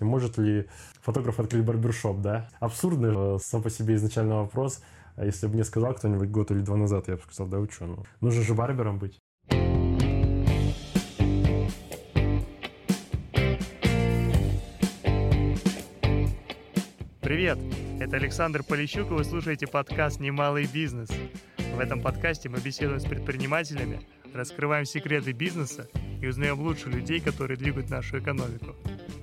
[0.00, 0.68] Может ли
[1.00, 2.50] фотограф открыть барбершоп, да?
[2.60, 4.82] Абсурдный э, сам по себе изначально вопрос.
[5.16, 7.68] А если бы мне сказал кто-нибудь год или два назад, я бы сказал, да вы
[7.80, 9.18] ну, нужно же барбером быть.
[17.22, 17.58] Привет!
[17.98, 21.08] Это Александр Полищук, и вы слушаете подкаст «Немалый бизнес».
[21.74, 25.88] В этом подкасте мы беседуем с предпринимателями, раскрываем секреты бизнеса
[26.20, 28.74] и узнаем лучше людей, которые двигают нашу экономику.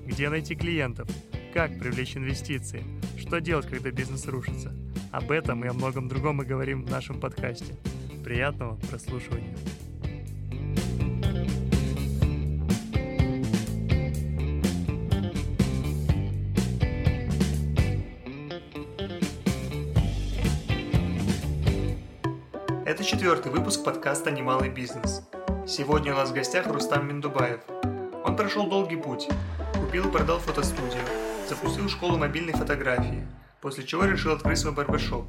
[0.06, 1.08] Где найти клиентов?
[1.52, 2.82] Как привлечь инвестиции?
[3.18, 4.72] Что делать, когда бизнес рушится?
[5.12, 7.76] Об этом и о многом другом мы говорим в нашем подкасте.
[8.24, 9.56] Приятного прослушивания.
[22.84, 25.22] Это четвертый выпуск подкаста «Немалый бизнес».
[25.66, 27.60] Сегодня у нас в гостях Рустам Миндубаев.
[28.22, 29.28] Он прошел долгий путь,
[29.72, 31.02] Купил и продал фотостудию,
[31.48, 33.26] запустил школу мобильной фотографии,
[33.62, 35.24] после чего решил открыть свой барбершоп.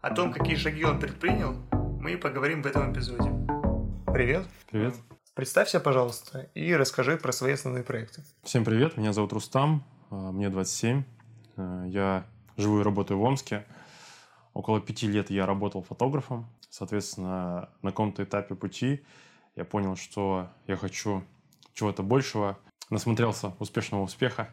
[0.00, 1.54] О том, какие шаги он предпринял,
[2.00, 3.30] мы и поговорим в этом эпизоде.
[4.06, 4.46] Привет.
[4.70, 4.94] Привет.
[5.34, 8.24] Представься, пожалуйста, и расскажи про свои основные проекты.
[8.44, 11.04] Всем привет, меня зовут Рустам, а, мне 27.
[11.58, 12.24] А, я
[12.56, 13.66] живу и работаю в Омске.
[14.54, 16.48] Около пяти лет я работал фотографом.
[16.70, 19.04] Соответственно, на каком-то этапе пути
[19.58, 21.24] я понял, что я хочу
[21.72, 22.56] чего-то большего,
[22.90, 24.50] насмотрелся успешного успеха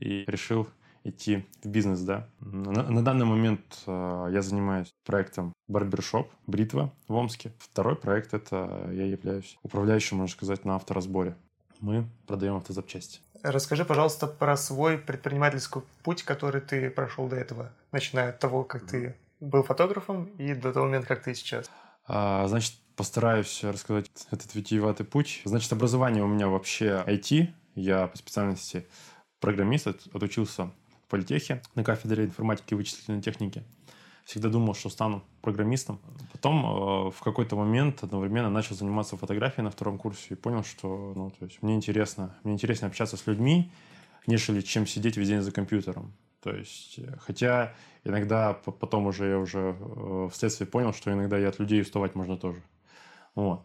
[0.00, 0.68] и решил
[1.04, 2.28] идти в бизнес, да.
[2.40, 7.52] На, на данный момент э, я занимаюсь проектом Барбершоп, Бритва в Омске.
[7.58, 11.36] Второй проект— это я являюсь управляющим, можно сказать, на авторазборе.
[11.80, 13.20] Мы продаем автозапчасти.
[13.44, 18.86] Расскажи, пожалуйста, про свой предпринимательский путь, который ты прошел до этого, начиная от того, как
[18.86, 21.70] ты был фотографом и до того момента, как ты сейчас.
[22.06, 25.42] А, значит, постараюсь рассказать этот витиеватый путь.
[25.44, 28.86] Значит, образование у меня вообще IT, я по специальности
[29.40, 30.66] программист, отучился
[31.06, 33.64] в политехе на кафедре информатики и вычислительной техники.
[34.24, 35.98] Всегда думал, что стану программистом.
[36.30, 41.12] Потом э, в какой-то момент одновременно начал заниматься фотографией на втором курсе и понял, что
[41.16, 43.72] ну, то есть мне интересно, мне интересно общаться с людьми,
[44.28, 46.12] нежели чем сидеть весь день за компьютером.
[46.40, 47.74] То есть, э, хотя
[48.04, 52.36] иногда потом уже я уже э, вследствие понял, что иногда и от людей уставать можно
[52.36, 52.62] тоже.
[53.34, 53.64] Вот.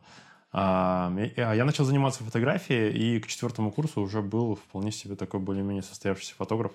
[0.52, 5.84] А, я начал заниматься фотографией, и к четвертому курсу уже был вполне себе такой более-менее
[5.84, 6.72] состоявшийся фотограф.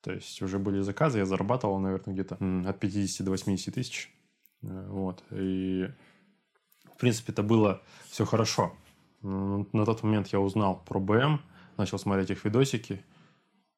[0.00, 2.34] То есть уже были заказы, я зарабатывал, наверное, где-то
[2.68, 4.14] от 50 до 80 тысяч.
[4.62, 5.22] Э, вот.
[5.30, 5.88] И,
[6.94, 8.74] в принципе, это было все хорошо.
[9.22, 11.40] На тот момент я узнал про БМ,
[11.78, 13.02] начал смотреть их видосики.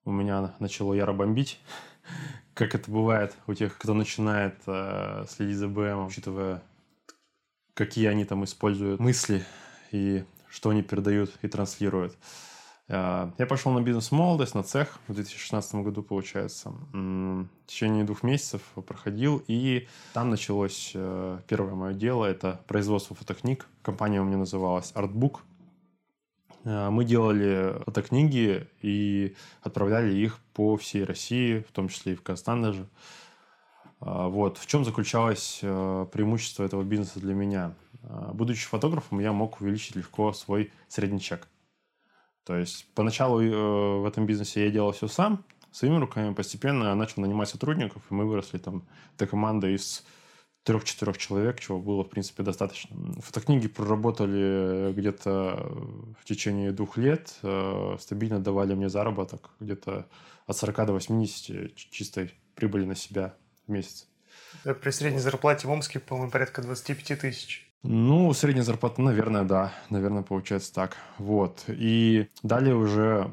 [0.04, 1.60] У меня начало яро бомбить,
[2.54, 6.62] как это бывает у тех, кто начинает э, следить за БМ, учитывая
[7.76, 9.44] какие они там используют мысли
[9.92, 12.16] и что они передают и транслируют.
[12.88, 16.72] А, я пошел на бизнес-молодость, на цех в 2016 году, получается.
[16.92, 22.25] В течение двух месяцев проходил, и там началось э, первое мое дело.
[22.25, 23.66] Это производство фотокниг.
[23.82, 25.41] Компания у меня называлась Artbook.
[26.65, 32.22] А, мы делали фотокниги и отправляли их по всей России, в том числе и в
[32.22, 32.88] Казахстан даже.
[34.01, 34.59] А, вот.
[34.59, 37.75] В чем заключалось э, преимущество этого бизнеса для меня?
[38.03, 41.49] А, будучи фотографом, я мог увеличить легко свой средний чек.
[42.45, 47.23] То есть поначалу э, в этом бизнесе я делал все сам, своими руками, постепенно начал
[47.23, 48.87] нанимать сотрудников, и мы выросли там
[49.19, 50.05] до команды из
[50.63, 52.97] трех-четырех человек, чего было, в принципе, достаточно.
[53.21, 55.71] Фотокниги проработали где-то
[56.21, 60.07] в течение двух лет, э, стабильно давали мне заработок где-то
[60.47, 63.34] от 40 до 80 чистой прибыли на себя
[63.66, 64.09] в месяц.
[64.65, 67.66] При средней зарплате в Омске, по-моему, порядка 25 тысяч.
[67.82, 69.72] Ну, средняя зарплата, наверное, да.
[69.91, 70.97] Наверное, получается так.
[71.19, 71.65] Вот.
[71.69, 73.31] И далее уже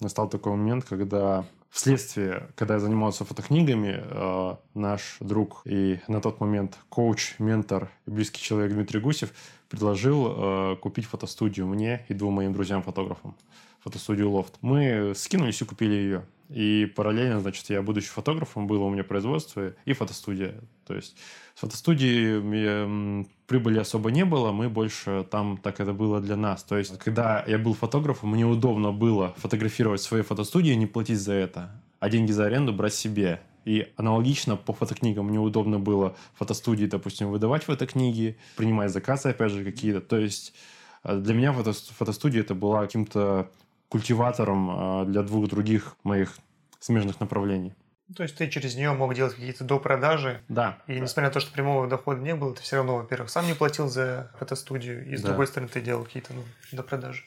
[0.00, 6.40] настал такой момент, когда вследствие, когда я занимался фотокнигами, э, наш друг и на тот
[6.40, 9.32] момент коуч, ментор и близкий человек Дмитрий Гусев
[9.68, 13.36] предложил э, купить фотостудию мне и двум моим друзьям-фотографам.
[13.80, 14.54] Фотостудию «Лофт».
[14.62, 16.24] Мы скинулись и купили ее.
[16.48, 20.60] И параллельно, значит, я, будучи фотографом, было у меня производство и фотостудия.
[20.86, 21.16] То есть
[21.54, 26.62] с фотостудии прибыли особо не было, мы больше там так это было для нас.
[26.62, 31.18] То есть когда я был фотографом, мне удобно было фотографировать свои фотостудии и не платить
[31.18, 33.40] за это, а деньги за аренду брать себе.
[33.64, 39.64] И аналогично по фотокнигам мне удобно было фотостудии, допустим, выдавать фотокниги, принимать заказы, опять же,
[39.64, 40.00] какие-то.
[40.00, 40.54] То есть
[41.02, 43.50] э, для меня фото фотостудия это была каким-то
[43.88, 46.36] культиватором а, для двух других моих
[46.80, 47.74] смежных направлений.
[48.14, 50.40] То есть ты через нее мог делать какие-то допродажи.
[50.48, 50.78] Да.
[50.86, 53.54] И несмотря на то, что прямого дохода не было, ты все равно, во-первых, сам не
[53.54, 55.28] платил за фотостудию, и с да.
[55.28, 57.24] другой стороны ты делал какие-то ну, допродажи.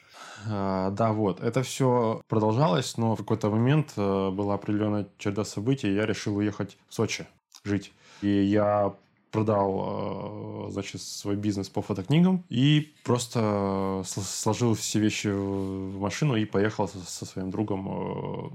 [0.48, 1.42] А, да, вот.
[1.42, 6.36] Это все продолжалось, но в какой-то момент э, была определенная череда событий, и я решил
[6.36, 7.26] уехать в Сочи
[7.62, 7.92] жить.
[8.22, 8.94] И я
[9.30, 16.44] продал, э, значит, свой бизнес по фотокнигам и просто сложил все вещи в машину и
[16.44, 18.50] поехал со своим другом э,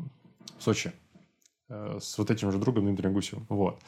[0.59, 0.91] в Сочи.
[1.69, 3.45] Э, с вот этим же другом Дмитрием Гусевым.
[3.49, 3.79] Вот.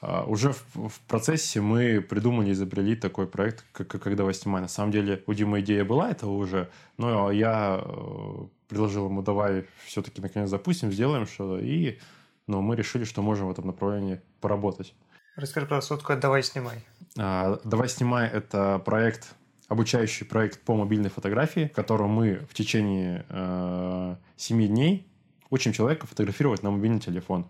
[0.00, 4.60] А, уже в, процессе мы придумали, изобрели такой проект, как, как «Давай снимай».
[4.60, 9.64] На самом деле у Димы идея была этого уже, но я э, предложил ему, давай
[9.86, 11.64] все-таки наконец запустим, сделаем что-то.
[11.64, 11.98] И
[12.46, 14.94] но мы решили, что можем в этом направлении поработать.
[15.36, 16.82] Расскажи, пожалуйста, что такое «Давай снимай».
[17.18, 19.34] А, «Давай снимай»— это проект,
[19.68, 25.06] обучающий проект по мобильной фотографии, в котором мы в течение э, 7 дней
[25.50, 27.46] Учим человека фотографировать на мобильный телефон.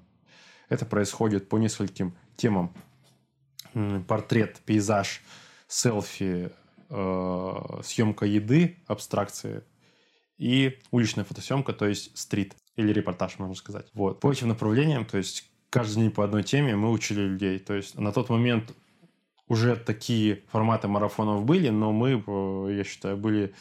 [0.69, 2.75] Это происходит по нескольким темам.
[4.07, 5.23] Портрет, пейзаж,
[5.67, 6.51] селфи,
[6.89, 9.63] э, съемка еды, абстракции
[10.39, 13.87] и уличная фотосъемка, то есть стрит или репортаж, можно сказать.
[13.95, 14.21] Вот.
[14.21, 17.59] По этим направлениям, то есть каждый день по одной теме мы учили людей.
[17.59, 18.75] То есть на тот момент
[19.49, 23.55] уже такие форматы марафонов были, но мы, э, я считаю, были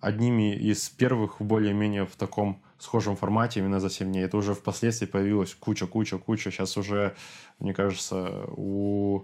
[0.00, 4.24] одними из первых более-менее в таком схожем формате именно за 7 дней.
[4.24, 6.50] Это уже впоследствии появилась куча-куча-куча.
[6.50, 7.14] Сейчас уже,
[7.60, 9.22] мне кажется, у,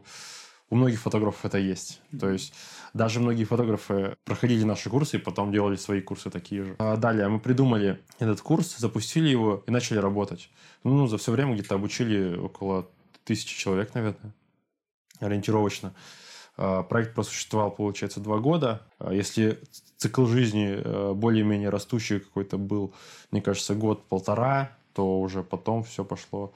[0.70, 2.00] у многих фотографов это есть.
[2.18, 2.52] То есть
[2.94, 6.76] даже многие фотографы проходили наши курсы и потом делали свои курсы такие же.
[6.78, 10.50] А далее мы придумали этот курс, запустили его и начали работать.
[10.84, 12.88] Ну, за все время где-то обучили около
[13.24, 14.32] тысячи человек, наверное,
[15.20, 15.94] ориентировочно.
[16.56, 18.86] А, проект просуществовал, получается, два года.
[18.98, 19.60] А если
[19.96, 22.94] цикл жизни э, более-менее растущий какой-то был,
[23.30, 26.52] мне кажется, год-полтора, то уже потом все пошло,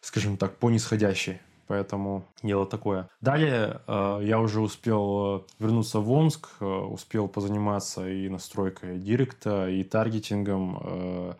[0.00, 1.40] скажем так, по нисходящей.
[1.66, 3.08] Поэтому дело такое.
[3.20, 9.82] Далее э, я уже успел э, вернуться в Омск, успел позаниматься и настройкой директа, и
[9.84, 11.36] таргетингом.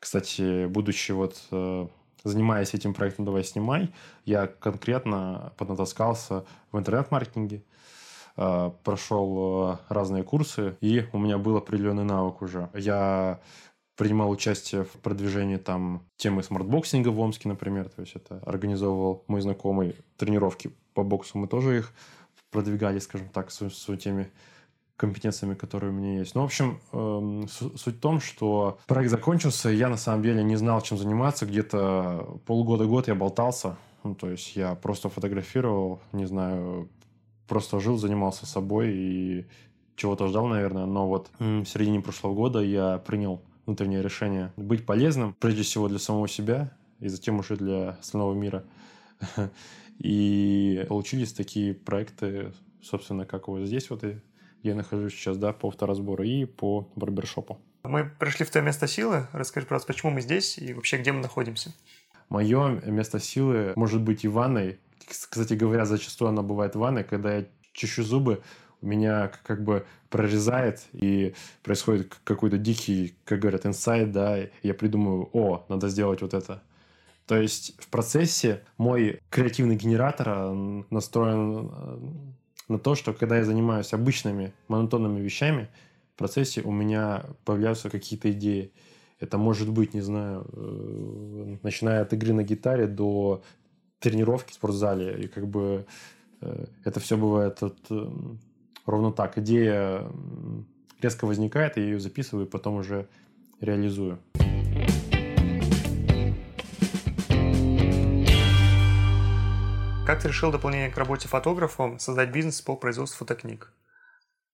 [0.00, 1.36] Кстати, будучи вот
[2.24, 3.92] занимаясь этим проектом «Давай снимай»,
[4.24, 7.62] я конкретно поднатаскался в интернет-маркетинге,
[8.36, 12.68] э, прошел э, разные курсы, и у меня был определенный навык уже.
[12.74, 13.40] Я
[13.98, 19.40] принимал участие в продвижении там темы смартбоксинга в Омске, например, то есть это организовывал мой
[19.40, 21.92] знакомый тренировки по боксу, мы тоже их
[22.52, 24.30] продвигали, скажем так, в своей теме
[24.96, 26.36] компетенциями, которые у меня есть.
[26.36, 30.56] Ну, в общем, э, суть в том, что проект закончился, я на самом деле не
[30.56, 31.44] знал, чем заниматься.
[31.46, 33.76] Где-то полгода-год я болтался.
[34.04, 36.88] Ну, то есть я просто фотографировал, не знаю,
[37.46, 39.46] просто жил, занимался собой и
[39.96, 40.86] чего-то ждал, наверное.
[40.86, 45.98] Но вот в середине прошлого года я принял внутреннее решение быть полезным, прежде всего для
[45.98, 48.64] самого себя, и затем уже для остального мира.
[49.98, 54.20] И получились такие проекты, собственно, как вот здесь вот и
[54.62, 57.58] я нахожусь сейчас, да, по авторазбору и по барбершопу.
[57.82, 59.26] Мы пришли в твое место силы.
[59.32, 61.74] Расскажи, пожалуйста, почему мы здесь и вообще где мы находимся?
[62.28, 64.78] Мое место силы может быть и ванной.
[65.08, 68.40] Кстати говоря, зачастую она бывает в ванной, когда я чищу зубы,
[68.80, 75.66] меня как бы прорезает, и происходит какой-то дикий, как говорят, инсайт, да, я придумываю, о,
[75.68, 76.62] надо сделать вот это.
[77.28, 81.98] То есть в процессе мой креативный генератор э, настроен э,
[82.68, 85.68] на то, что когда я занимаюсь обычными монотонными вещами,
[86.14, 88.72] в процессе у меня появляются какие-то идеи.
[89.20, 93.42] Это может быть, не знаю, э, начиная от игры на гитаре до
[93.98, 95.24] тренировки в спортзале.
[95.24, 95.84] И как бы
[96.84, 97.78] это все бывает от,
[98.88, 99.38] ровно так.
[99.38, 100.10] Идея
[101.00, 103.08] резко возникает, я ее записываю, и потом уже
[103.60, 104.18] реализую.
[110.06, 113.72] Как ты решил дополнение к работе фотографом создать бизнес по производству фотокниг?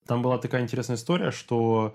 [0.07, 1.95] Там была такая интересная история, что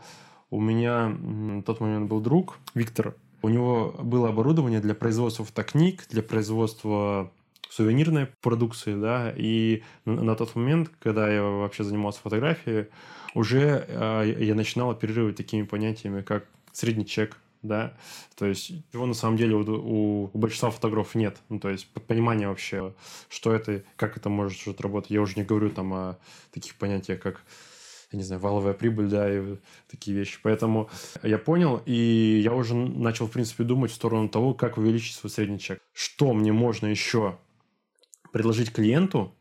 [0.49, 3.15] у меня в тот момент был друг, Виктор.
[3.41, 7.31] У него было оборудование для производства фотокниг, для производства
[7.69, 12.87] сувенирной продукции, да, и на тот момент, когда я вообще занимался фотографией,
[13.35, 17.93] уже э, я начинал оперировать такими понятиями, как средний чек, да,
[18.35, 22.47] то есть его на самом деле у, у, большинства фотографов нет, ну, то есть понимания
[22.47, 22.93] вообще,
[23.29, 25.11] что это, как это может работать.
[25.11, 26.17] Я уже не говорю там о
[26.51, 27.43] таких понятиях, как
[28.11, 29.57] я не знаю, валовая прибыль, да, и
[29.87, 30.39] такие вещи.
[30.41, 30.89] Поэтому
[31.21, 35.29] я понял, и я уже начал, в принципе, думать в сторону того, как увеличить свой
[35.29, 35.79] средний чек.
[35.93, 37.37] Что мне можно еще
[38.31, 39.35] предложить клиенту,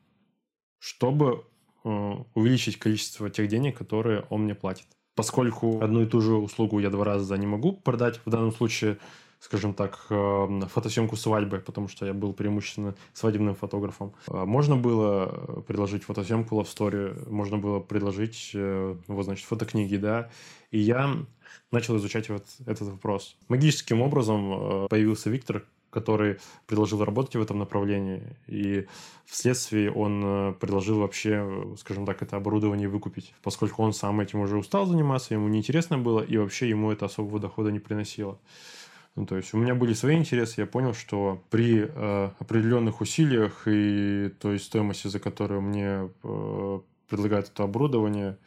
[0.79, 1.45] чтобы
[1.85, 4.87] э, увеличить количество тех денег, которые он мне платит
[5.19, 8.99] поскольку одну и ту же услугу я два раза не могу продать, в данном случае
[9.41, 14.13] скажем так, э, фотосъемку свадьбы, потому что я был преимущественно свадебным фотографом.
[14.27, 20.31] А можно было предложить фотосъемку Love Story, можно было предложить, э, вот, значит, фотокниги, да.
[20.71, 21.17] И я
[21.71, 23.37] начал изучать вот этот вопрос.
[23.49, 25.65] Магическим образом э, появился Виктор,
[26.01, 28.87] который предложил работать в этом направлении, и
[29.25, 34.87] вследствие он предложил вообще, скажем так, это оборудование выкупить, поскольку он сам этим уже устал
[34.87, 38.39] заниматься, ему неинтересно было, и вообще ему это особого дохода не приносило.
[39.17, 43.63] Ну, то есть у меня были свои интересы, я понял, что при э, определенных усилиях
[43.67, 48.39] и той стоимости, за которую мне э, предлагают это оборудование,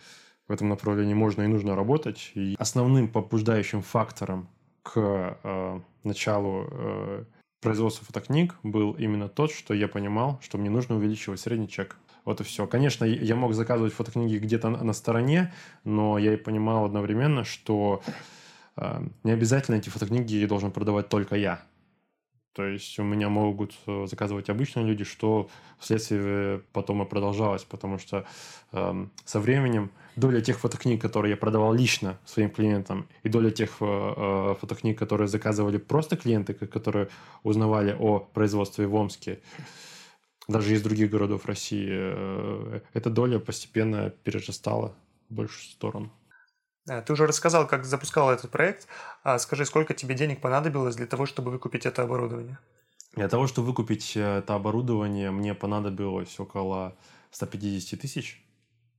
[0.48, 2.32] в этом направлении можно и нужно работать.
[2.36, 4.48] И основным побуждающим фактором
[4.84, 7.24] к э, началу э,
[7.62, 11.96] производства фотокниг был именно тот, что я понимал, что мне нужно увеличивать средний чек.
[12.26, 12.68] Вот и все.
[12.68, 15.54] Конечно, я мог заказывать фотокниги где-то на стороне,
[15.84, 18.04] но я и понимал одновременно, что
[18.76, 21.64] а, не обязательно эти фотокниги должен продавать только я.
[22.54, 27.98] То есть у меня могут э, заказывать обычные люди, что вследствие потом и продолжалось, потому
[27.98, 28.26] что
[28.74, 33.78] э, со временем доля тех фотокниг, которые я продавал лично своим клиентам, и доля тех
[33.80, 37.08] э, э фотокниг, которые заказывали просто клиенты, которые
[37.44, 39.40] узнавали о производстве в Омске,
[40.50, 44.94] даже из других городов России, э, эта доля постепенно перерастала
[45.30, 46.12] в большую сторону.
[46.88, 48.88] Э, ты уже рассказал, как запускал этот проект.
[49.24, 52.58] А скажи, сколько тебе денег понадобилось для того, чтобы выкупить это оборудование?
[53.14, 56.96] Для того, чтобы выкупить э, это оборудование, мне понадобилось около
[57.32, 58.44] 150 тысяч.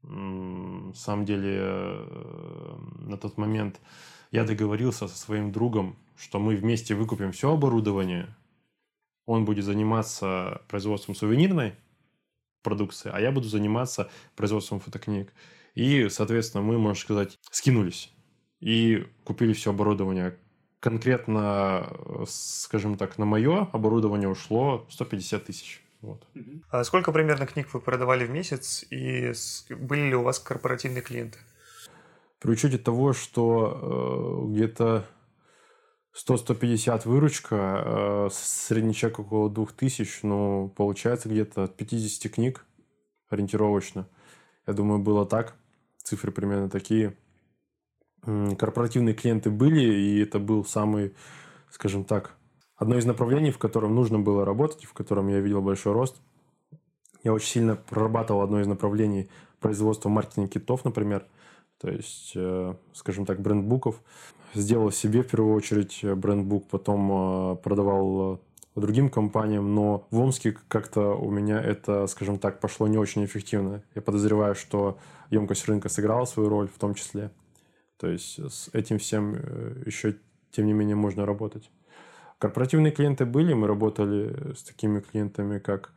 [0.02, 3.80] На самом деле, э, на тот момент
[4.30, 8.34] я договорился со своим другом, что мы вместе выкупим все оборудование.
[9.26, 11.74] Он будет заниматься производством сувенирной
[12.62, 15.32] продукции, а я буду заниматься производством фотокниг.
[15.74, 18.12] И, соответственно, мы, можно сказать, скинулись
[18.60, 20.38] и купили все оборудование.
[20.80, 21.92] Конкретно,
[22.26, 25.82] скажем так, на мое оборудование ушло 150 тысяч.
[26.00, 26.26] Вот.
[26.70, 29.32] А сколько примерно книг вы продавали в месяц и
[29.70, 31.38] были ли у вас корпоративные клиенты?
[32.40, 35.06] При учете того, что э, где-то
[36.12, 42.66] 100-150 выручка, э, средний чек около 2000, ну, получается где-то от 50 книг
[43.28, 44.08] ориентировочно.
[44.66, 45.56] Я думаю, было так
[46.02, 47.16] цифры примерно такие.
[48.22, 51.14] Корпоративные клиенты были, и это был самый,
[51.70, 52.36] скажем так,
[52.76, 56.20] одно из направлений, в котором нужно было работать, в котором я видел большой рост.
[57.24, 59.28] Я очень сильно прорабатывал одно из направлений
[59.60, 61.26] производства маркетинга китов, например,
[61.80, 64.00] то есть, э, скажем так, брендбуков.
[64.54, 68.40] Сделал себе в первую очередь брендбук, потом э, продавал
[68.80, 73.82] другим компаниям, но в Омске как-то у меня это, скажем так, пошло не очень эффективно.
[73.94, 74.98] Я подозреваю, что
[75.30, 77.30] емкость рынка сыграла свою роль в том числе.
[77.98, 80.16] То есть с этим всем э, еще,
[80.50, 81.70] тем не менее, можно работать.
[82.38, 85.92] Корпоративные клиенты были, мы работали с такими клиентами, как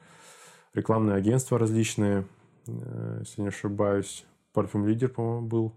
[0.73, 2.25] рекламные агентства различные,
[2.67, 5.73] э, если не ошибаюсь, Парфюм Лидер, по-моему, был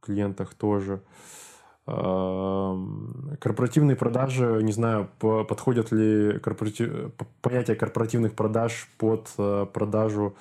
[0.00, 1.02] в клиентах тоже.
[1.86, 7.12] Корпоративные продажи, не знаю, подходят ли корпоратив...
[7.40, 10.34] понятие корпоративных продаж под э, продажу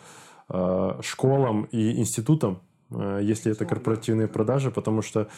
[0.49, 5.29] э, школам и институтам, э, если это корпоративные продажи, потому что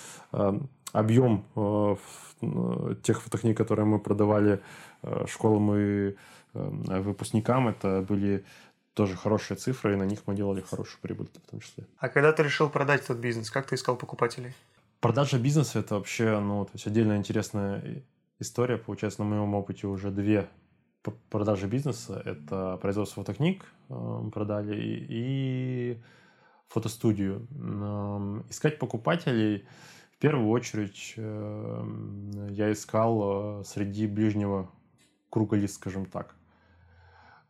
[0.93, 1.43] объем
[3.03, 4.61] тех фотокниг, которые мы продавали
[5.25, 6.15] школам и
[6.53, 8.45] выпускникам, это были
[8.93, 11.83] тоже хорошие цифры, и на них мы делали хорошую прибыль в том числе.
[11.99, 14.53] А когда ты решил продать этот бизнес, как ты искал покупателей?
[15.07, 18.03] Продажа бизнеса– это вообще, ну, то есть отдельно интересная
[18.39, 18.77] история.
[18.77, 20.49] Получается, на моем опыте уже две
[21.29, 22.21] продажи бизнеса.
[22.25, 26.03] Это производство фотокниг э, продали и,
[26.67, 27.47] фотостудию.
[28.49, 29.65] Искать покупателей
[30.11, 31.85] в первую очередь э,
[32.49, 34.69] я искал э, среди ближнего
[35.29, 36.35] круга лиц, скажем так.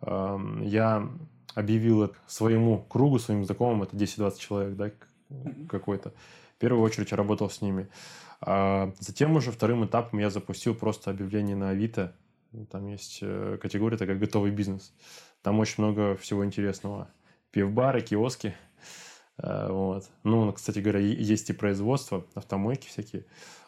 [0.02, 1.10] Э, я
[1.56, 4.92] объявил своему кругу, своим знакомым, это 10-20 человек, да,
[5.68, 6.14] какой-то
[6.58, 7.88] в первую очередь работал с ними.
[8.42, 12.16] А затем уже вторым этапом я запустил просто объявление на Авито.
[12.72, 14.92] Там есть э, категория такая «Готовый бизнес».
[15.44, 17.10] Там очень много всего интересного.
[17.52, 18.56] Пивбары, киоски.
[19.38, 20.10] Э, вот.
[20.24, 23.26] Ну, кстати говоря, есть и производство, автомойки всякие.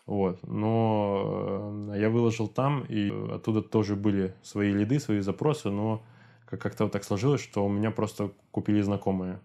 [0.07, 0.39] Вот.
[0.47, 6.03] Но э, я выложил там, и оттуда тоже были свои лиды, свои запросы, но
[6.47, 9.39] как-то вот так сложилось, что у меня просто купили знакомые.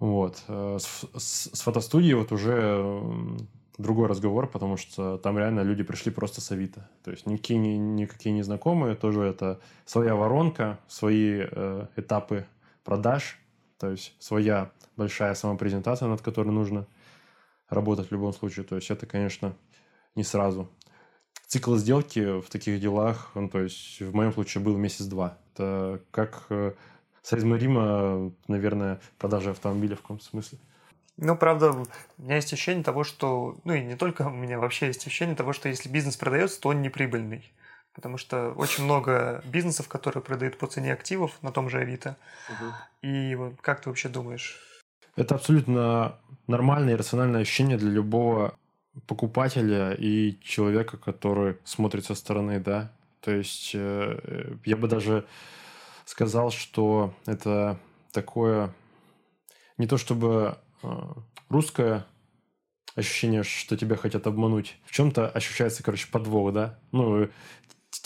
[0.00, 0.42] Вот.
[0.48, 3.06] Э, с, с, с фотостудией вот уже
[3.78, 6.88] другой разговор, потому что там реально люди пришли просто с Авито.
[7.04, 12.46] То есть никакие, никакие незнакомые, тоже это своя воронка, свои э, этапы
[12.84, 13.38] продаж,
[13.78, 16.86] то есть своя большая самопрезентация, над которой нужно
[17.68, 18.64] работать в любом случае.
[18.64, 19.54] То есть это, конечно,
[20.16, 20.68] не сразу.
[21.46, 25.38] цикл сделки в таких делах, ну, то есть в моем случае был месяц-два.
[25.54, 26.72] Это как э,
[27.22, 30.58] соизмеримо, наверное, продажа автомобиля в каком-то смысле.
[31.16, 33.56] Ну, правда, у меня есть ощущение того, что...
[33.64, 36.68] Ну, и не только у меня, вообще есть ощущение того, что если бизнес продается, то
[36.68, 37.52] он не прибыльный.
[37.92, 42.16] Потому что очень много бизнесов, которые продают по цене активов на том же Авито.
[42.48, 42.72] Угу.
[43.02, 44.60] И вот как ты вообще думаешь?
[45.16, 46.14] Это абсолютно
[46.46, 48.54] нормальное и рациональное ощущение для любого
[49.08, 52.92] покупателя и человека, который смотрит со стороны, да.
[53.20, 55.26] То есть э, я бы даже
[56.08, 57.78] сказал, что это
[58.12, 58.74] такое
[59.76, 60.88] не то чтобы э,
[61.50, 62.06] русское
[62.94, 64.78] ощущение, что тебя хотят обмануть.
[64.86, 66.78] В чем-то ощущается, короче, подвох, да?
[66.92, 67.28] Ну,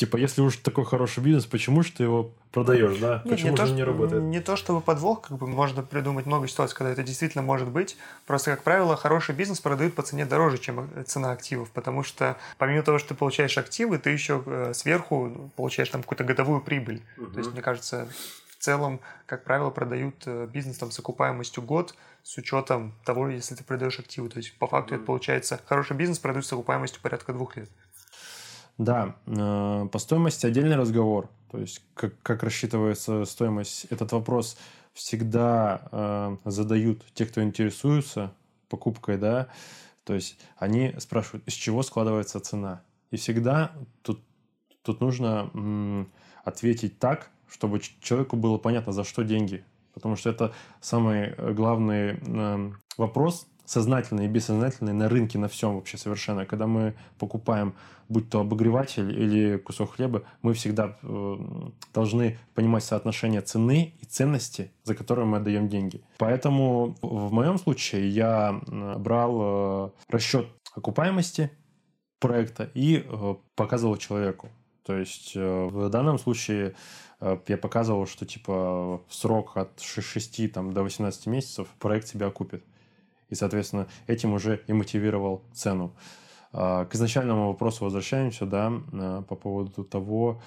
[0.02, 3.23] типа, если уж такой хороший бизнес, почему же ты его продаешь, да?
[3.25, 4.23] Нет, почему не же то, не работает?
[4.25, 7.97] Не то, чтобы подвох, как бы можно придумать много ситуаций, когда это действительно может быть.
[8.26, 12.37] Просто, как правило, хороший бизнес продают по цене дороже, чем э, цена активов, потому что
[12.59, 17.00] помимо того, что ты получаешь активы, ты еще э, сверху получаешь там какую-то годовую прибыль.
[17.16, 17.26] Угу.
[17.26, 18.09] То есть, мне кажется,
[18.49, 21.94] в целом, как правило, продают э, бизнес там с окупаемостью год,
[22.25, 24.28] с учетом того, если ты продаешь активы.
[24.28, 27.71] То есть, по факту mm это получается хороший бизнес продают с окупаемостью порядка двух лет.
[28.79, 31.29] Да, э, по стоимости отдельный разговор.
[31.50, 34.57] То есть, как, как рассчитывается стоимость, этот вопрос
[34.95, 38.33] всегда э, задают те, кто интересуется
[38.69, 39.49] покупкой, да.
[40.05, 42.83] То есть, они спрашивают, из чего складывается цена.
[43.11, 44.21] И всегда тут,
[44.83, 46.11] тут нужно м,
[46.45, 49.64] ответить так, чтобы человеку было понятно, за что деньги.
[49.93, 55.99] Потому что это самый главный э, вопрос, сознательный и бессознательный на рынке, на всем вообще
[55.99, 56.47] совершенно.
[56.47, 57.75] Когда мы покупаем,
[58.09, 61.37] будь то обогреватель или кусок хлеба, мы всегда э,
[61.95, 66.02] должны понимать соотношение цены и ценности, за которые мы отдаем деньги.
[66.19, 68.61] Поэтому в моем случае я
[68.99, 71.50] брал э, расчет окупаемости
[72.19, 74.49] проекта и э, показывал человеку.
[74.85, 76.75] То есть э, в данном случае
[77.21, 82.64] э, я показывал, что типа срок от 6 там, до 18 месяцев проект себя окупит
[83.33, 85.97] и, соответственно, этим уже и мотивировал цену.
[86.53, 90.43] А, к изначальному вопросу возвращаемся, да, а, по поводу того,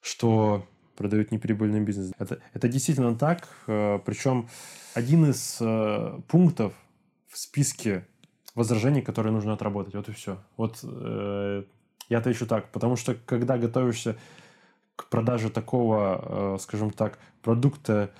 [0.00, 0.64] что
[0.96, 2.12] продают неприбыльный бизнес.
[2.18, 4.48] Это, это действительно так, а, причем
[4.94, 5.60] один из
[6.28, 6.72] пунктов
[7.28, 8.06] в списке
[8.54, 9.94] возражений, которые нужно отработать.
[9.94, 10.38] Вот и все.
[10.56, 11.64] Вот э,
[12.08, 14.16] я отвечу так, потому что когда готовишься
[14.94, 18.12] к продаже такого, э, скажем так, продукта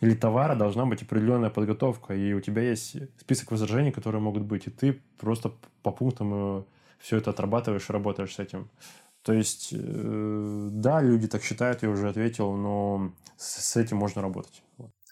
[0.00, 4.66] или товара должна быть определенная подготовка, и у тебя есть список возражений, которые могут быть,
[4.66, 6.62] и ты просто по пунктам э,
[6.98, 8.70] все это отрабатываешь и работаешь с этим.
[9.22, 14.62] То есть, э, да, люди так считают, я уже ответил, но с этим можно работать.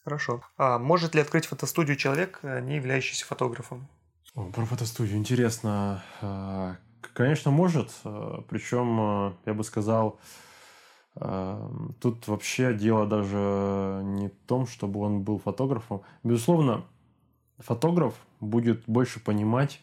[0.04, 0.42] Хорошо.
[0.56, 3.88] А может ли открыть фотостудию человек, э, не являющийся фотографом?
[4.34, 6.02] Про фотостудию интересно.
[6.22, 6.76] А,
[7.12, 7.90] конечно, может.
[8.48, 10.20] Причем, я бы сказал,
[12.00, 16.02] Тут вообще дело даже не в том, чтобы он был фотографом.
[16.22, 16.84] Безусловно,
[17.58, 19.80] фотограф будет больше понимать,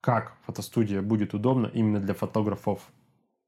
[0.00, 2.80] как фотостудия будет удобна именно для фотографов,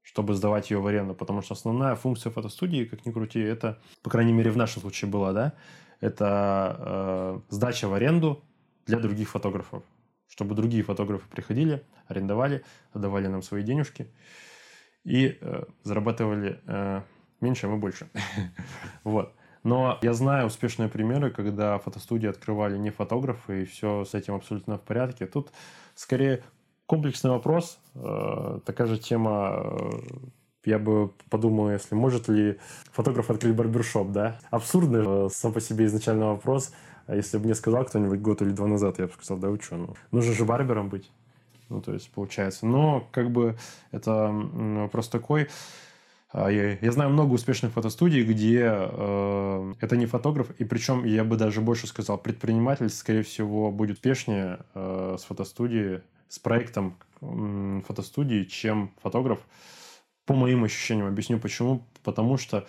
[0.01, 1.15] чтобы сдавать ее в аренду.
[1.15, 5.09] Потому что основная функция фотостудии, как ни крути, это, по крайней мере, в нашем случае
[5.09, 5.53] была, да,
[6.01, 8.43] это э, сдача в аренду
[8.85, 9.83] для других фотографов.
[10.27, 14.07] Чтобы другие фотографы приходили, арендовали, отдавали нам свои денежки
[15.07, 17.01] и э, зарабатывали э,
[17.39, 18.09] меньше, а мы больше.
[19.05, 19.33] вот.
[19.63, 24.77] Но я знаю успешные примеры, когда фотостудии открывали не фотографы, и все с этим абсолютно
[24.77, 25.25] в порядке.
[25.25, 25.51] Тут
[25.95, 26.43] скорее
[26.87, 27.79] комплексный вопрос.
[27.95, 29.99] Э, такая же тема э,
[30.65, 32.59] я бы подумал, если может ли
[32.91, 34.37] фотограф открыть барбершоп, да?
[34.51, 36.73] Абсурдный э, сам по себе изначальный вопрос.
[37.05, 39.57] А если бы мне сказал кто-нибудь год или два назад, я бы сказал, да вы
[39.61, 41.09] что, ну, нужно же барбером быть.
[41.69, 42.65] Ну, то есть, получается.
[42.65, 43.57] Но, как бы,
[43.91, 45.47] это вопрос такой.
[46.29, 51.23] А, я, я знаю много успешных фотостудий, где э, это не фотограф, и причем я
[51.23, 57.81] бы даже больше сказал, предприниматель, скорее всего, будет успешнее э, с фотостудией, с проектом э,
[57.87, 59.39] фотостудии, чем фотограф.
[60.25, 61.85] По моим ощущениям, объясню почему.
[62.03, 62.67] Потому что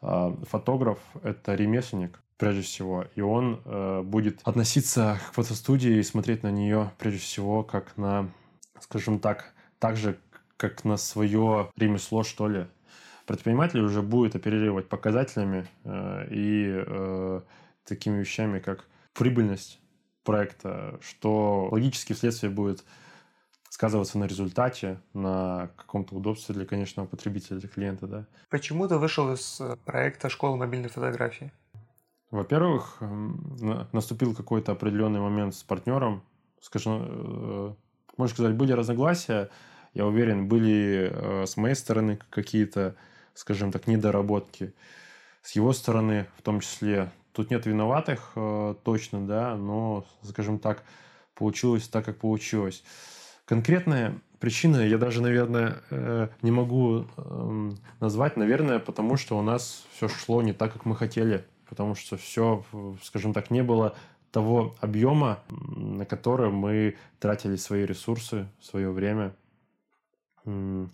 [0.00, 6.42] э, фотограф это ремесленник, прежде всего, и он э, будет относиться к фотостудии и смотреть
[6.42, 8.32] на нее прежде всего как на,
[8.80, 10.18] скажем так, так же,
[10.56, 12.66] как на свое ремесло, что ли.
[13.26, 17.42] Предприниматель уже будет оперировать показателями э, и э,
[17.84, 19.78] такими вещами, как прибыльность
[20.24, 22.82] проекта, что логически вследствие будет
[23.68, 28.26] сказываться на результате, на каком-то удобстве для конечного потребителя, для клиента, да.
[28.50, 31.52] Почему ты вышел из э, проекта школы мобильной фотографии?
[32.32, 32.96] Во-первых,
[33.92, 36.22] наступил какой-то определенный момент с партнером,
[36.62, 37.74] скажем, э,
[38.16, 39.50] можно сказать, были разногласия,
[39.92, 42.96] я уверен, были э, с моей стороны какие-то,
[43.34, 44.72] скажем так, недоработки.
[45.42, 50.84] С его стороны, в том числе, тут нет виноватых э, точно, да, но, скажем так,
[51.34, 52.82] получилось так, как получилось.
[53.44, 55.82] Конкретная причина я даже, наверное,
[56.40, 60.96] не могу эм, назвать, наверное, потому что у нас все шло не так, как мы
[60.96, 62.66] хотели, потому что все,
[63.02, 63.96] скажем так, не было
[64.30, 69.34] того объема, на который мы тратили свои ресурсы, свое время.
[70.44, 70.84] А,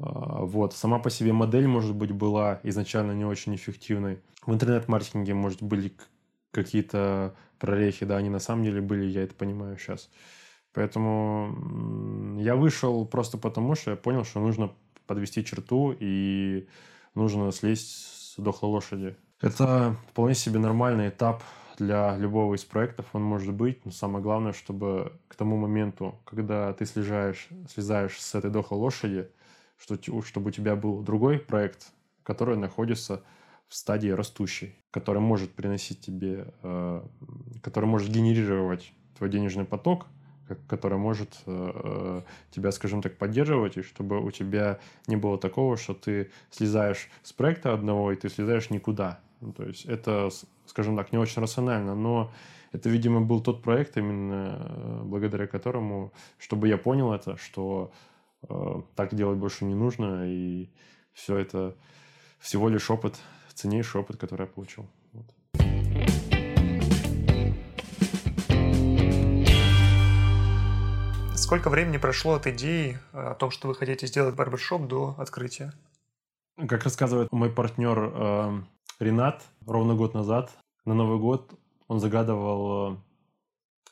[0.00, 0.74] вот.
[0.74, 4.18] Сама по себе модель, может быть, была изначально не очень эффективной.
[4.44, 5.92] В интернет-маркетинге, может, были
[6.50, 10.10] какие-то прорехи, да, они на самом деле были, я это понимаю сейчас.
[10.72, 14.72] Поэтому я вышел просто потому, что я понял, что нужно
[15.06, 16.66] подвести черту и
[17.14, 19.16] нужно слезть с дохлой лошади.
[19.42, 21.42] Это вполне себе нормальный этап
[21.76, 26.72] для любого из проектов, он может быть, но самое главное, чтобы к тому моменту, когда
[26.74, 29.28] ты слезаешь, слезаешь с этой дохлой лошади,
[29.78, 31.90] что, чтобы у тебя был другой проект,
[32.22, 33.24] который находится
[33.66, 37.02] в стадии растущей, который может приносить тебе, э,
[37.62, 40.06] который может генерировать твой денежный поток,
[40.68, 44.78] который может э, тебя, скажем так, поддерживать, и чтобы у тебя
[45.08, 49.18] не было такого, что ты слезаешь с проекта одного, и ты слезаешь никуда.
[49.42, 50.30] Ну, то есть это,
[50.66, 52.32] скажем так, не очень рационально, но
[52.70, 57.90] это, видимо, был тот проект, именно э, благодаря которому, чтобы я понял это, что
[58.48, 60.70] э, так делать больше не нужно, и
[61.12, 61.74] все это
[62.38, 63.16] всего лишь опыт
[63.52, 64.86] ценнейший опыт, который я получил.
[65.12, 65.26] Вот.
[71.34, 75.72] Сколько времени прошло от идеи э, о том, что вы хотите сделать барбершоп, до открытия?
[76.68, 78.62] Как рассказывает мой партнер э,
[78.98, 80.50] Ренат, ровно год назад,
[80.84, 81.52] на Новый год
[81.88, 82.96] он загадывал э,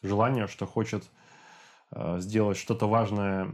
[0.02, 1.04] желание, что хочет
[1.90, 3.50] э, сделать что-то важное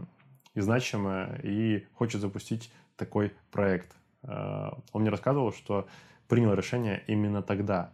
[0.55, 3.95] и значимое, и хочет запустить такой проект–
[4.27, 5.87] Э, он мне рассказывал, что
[6.29, 7.91] принял решение именно тогда.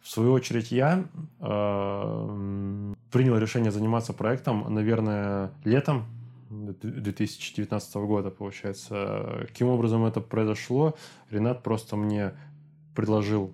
[0.00, 1.04] В свою очередь я
[1.40, 6.06] э, принял решение заниматься проектом, наверное, летом
[6.50, 9.46] 2019 года, получается.
[9.48, 10.96] Каким образом это произошло?
[11.30, 12.32] Ренат просто мне
[12.94, 13.52] предложил,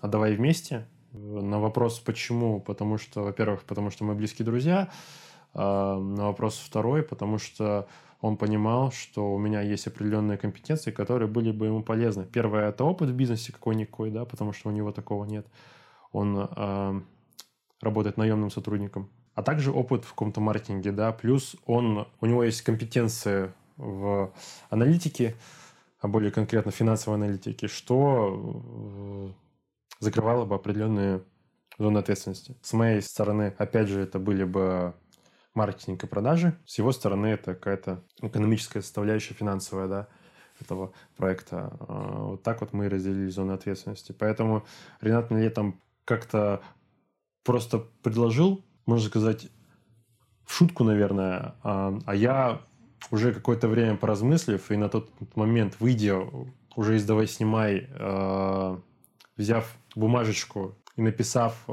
[0.00, 0.86] а давай вместе.
[1.12, 2.60] На вопрос почему?
[2.60, 4.90] Потому что, во-первых, потому что мы близкие друзья.
[5.54, 7.86] А на вопрос второй, потому что
[8.22, 12.24] он понимал, что у меня есть определенные компетенции, которые были бы ему полезны.
[12.24, 15.46] Первое– это опыт в бизнесе какой-никакой, да, потому что у него такого нет.
[16.12, 17.00] Он э,
[17.80, 19.10] работает наемным сотрудником.
[19.34, 24.32] А также опыт в каком-то маркетинге, да, плюс он, у него есть компетенции в
[24.70, 25.34] аналитике,
[26.02, 29.32] а более конкретно финансовой аналитике, что э,
[30.00, 31.22] закрывало бы определенные
[31.78, 32.56] зоны ответственности.
[32.60, 34.94] С моей стороны, опять же, это были бы
[35.54, 36.58] маркетинг и продажи.
[36.66, 40.08] С его стороны это какая-то экономическая составляющая финансовая, да,
[40.60, 41.76] этого проекта.
[41.78, 44.10] А, вот так вот мы разделили зоны ответственности.
[44.10, 44.66] Поэтому
[45.00, 46.62] Ренат мне летом как-то
[47.44, 49.48] просто предложил, можно сказать,
[50.44, 52.60] в шутку, наверное, а, а я
[53.10, 56.20] уже какое-то время поразмыслив и на тот момент, выйдя
[56.76, 58.80] уже из «Давай снимай», а,
[59.36, 61.66] взяв бумажечку и написав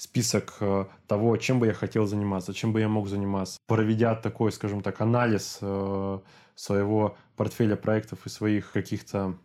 [0.00, 4.50] список э, того, чем бы я хотел заниматься, чем бы я мог заниматься, проведя такой,
[4.50, 6.18] скажем так, анализ э,
[6.54, 9.36] своего портфеля проектов и своих каких-то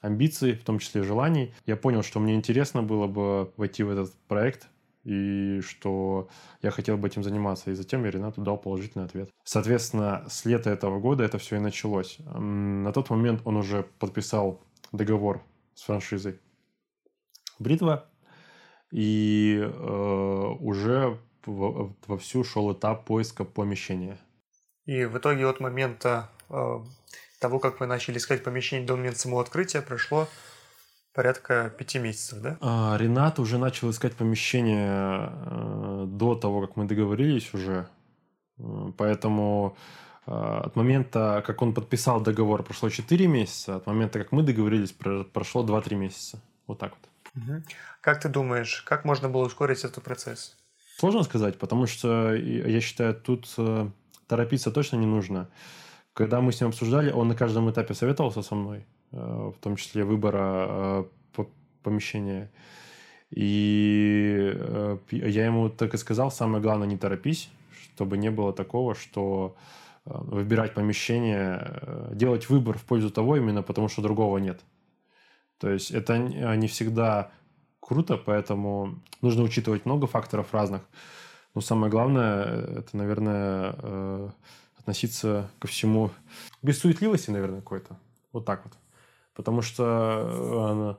[0.00, 4.14] амбиций, в том числе желаний, я понял, что мне интересно было бы войти в этот
[4.28, 4.68] проект,
[5.04, 6.28] и что
[6.62, 7.70] я хотел бы этим заниматься.
[7.70, 9.30] И затем я Ренату дал положительный ответ.
[9.44, 12.18] Соответственно, с лета этого года это все и началось.
[12.18, 14.60] На тот момент он уже подписал
[14.92, 15.42] договор
[15.74, 16.40] с франшизой
[17.58, 18.08] «Бритва»,
[18.94, 24.18] и э, уже вовсю шел этап поиска помещения.
[24.86, 26.78] И в итоге от момента э,
[27.40, 30.28] того, как вы начали искать помещение до момента самого открытия, прошло
[31.14, 32.58] порядка пяти месяцев, да?
[32.60, 37.86] А, Ренат уже начал искать помещение э, до того, как мы договорились уже.
[38.58, 39.76] Э, поэтому
[40.26, 44.92] э, от момента, как он подписал договор, прошло 4 месяца, от момента, как мы договорились,
[45.32, 46.40] прошло 2-3 месяца.
[46.66, 47.08] Вот так вот.
[48.00, 50.56] Как ты думаешь, как можно было ускорить этот процесс?
[50.98, 53.88] Сложно сказать, потому что я считаю, тут э,
[54.28, 55.48] торопиться точно не нужно.
[56.12, 60.04] Когда мы с ним обсуждали, он на каждом этапе советовался со мной, в том числе
[60.04, 61.44] выбора э,
[61.82, 62.50] помещения.
[63.30, 64.56] И
[65.10, 69.56] я ему так и сказал, самое главное, не торопись, чтобы не было такого, что
[70.04, 74.60] выбирать помещение, делать выбор в пользу того именно потому, что другого нет.
[75.58, 77.30] То есть это не всегда
[77.80, 80.82] круто, поэтому нужно учитывать много факторов разных.
[81.54, 82.44] Но самое главное,
[82.78, 84.30] это, наверное, э,
[84.78, 86.10] относиться ко всему
[86.62, 87.96] без суетливости, наверное, какой-то.
[88.32, 88.74] Вот так вот.
[89.34, 90.94] Потому что э,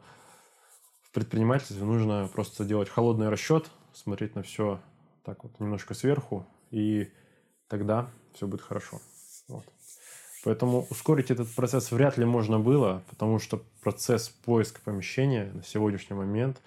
[1.04, 4.80] в предпринимательстве нужно просто делать холодный расчет, смотреть на все
[5.24, 7.12] так вот немножко сверху, и
[7.68, 9.00] тогда все будет хорошо.
[9.48, 9.66] Вот.
[10.44, 16.16] Поэтому ускорить этот процесс вряд ли можно было, потому что процесс поиска помещения на сегодняшний
[16.16, 16.62] момент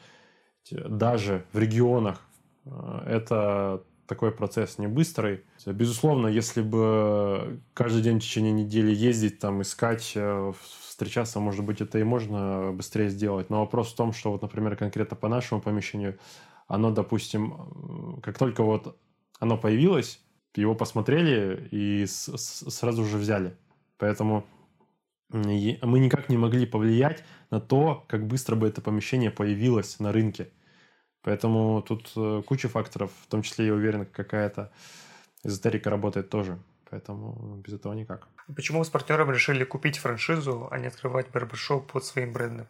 [0.70, 2.20] даже в регионах
[2.64, 5.44] э, это такой процесс не быстрый.
[5.66, 10.52] Безусловно, если бы каждый день в течение недели ездить, там, искать, э,
[10.98, 13.50] встречаться, может быть, это и можно быстрее сделать.
[13.50, 16.18] Но вопрос в том, что вот, например, конкретно по нашему помещению,
[16.66, 18.98] оно, допустим, как только вот
[19.38, 20.20] оно появилось,
[20.56, 23.56] его посмотрели и сразу же взяли.
[23.96, 24.44] Поэтому
[25.28, 30.50] мы никак не могли повлиять на то, как быстро бы это помещение появилось на рынке.
[31.22, 34.72] Поэтому тут э, куча факторов, в том числе, я уверен, какая-то
[35.44, 36.58] эзотерика работает тоже.
[36.90, 38.28] Поэтому без этого никак.
[38.54, 42.66] Почему вы с партнером решили купить франшизу, а не открывать барбершоп под своим брендом?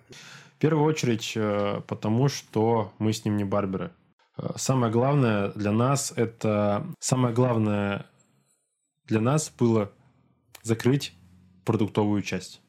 [0.56, 3.92] В первую очередь, э, потому что мы с ним не барберы.
[4.36, 6.84] Э, самое главное для нас это...
[6.98, 8.06] Самое главное
[9.06, 9.92] для нас было
[10.62, 11.14] закрыть
[11.64, 12.60] продуктовую часть.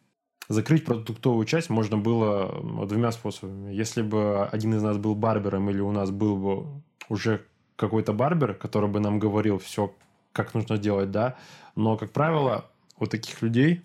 [0.47, 3.73] Закрыть продуктовую часть можно было двумя способами.
[3.73, 7.45] Если бы один из нас был барбером или у нас был бы уже
[7.75, 9.93] какой-то барбер, который бы нам говорил все,
[10.31, 11.37] как нужно делать, да.
[11.75, 12.69] Но, как правило,
[12.99, 13.83] у таких людей,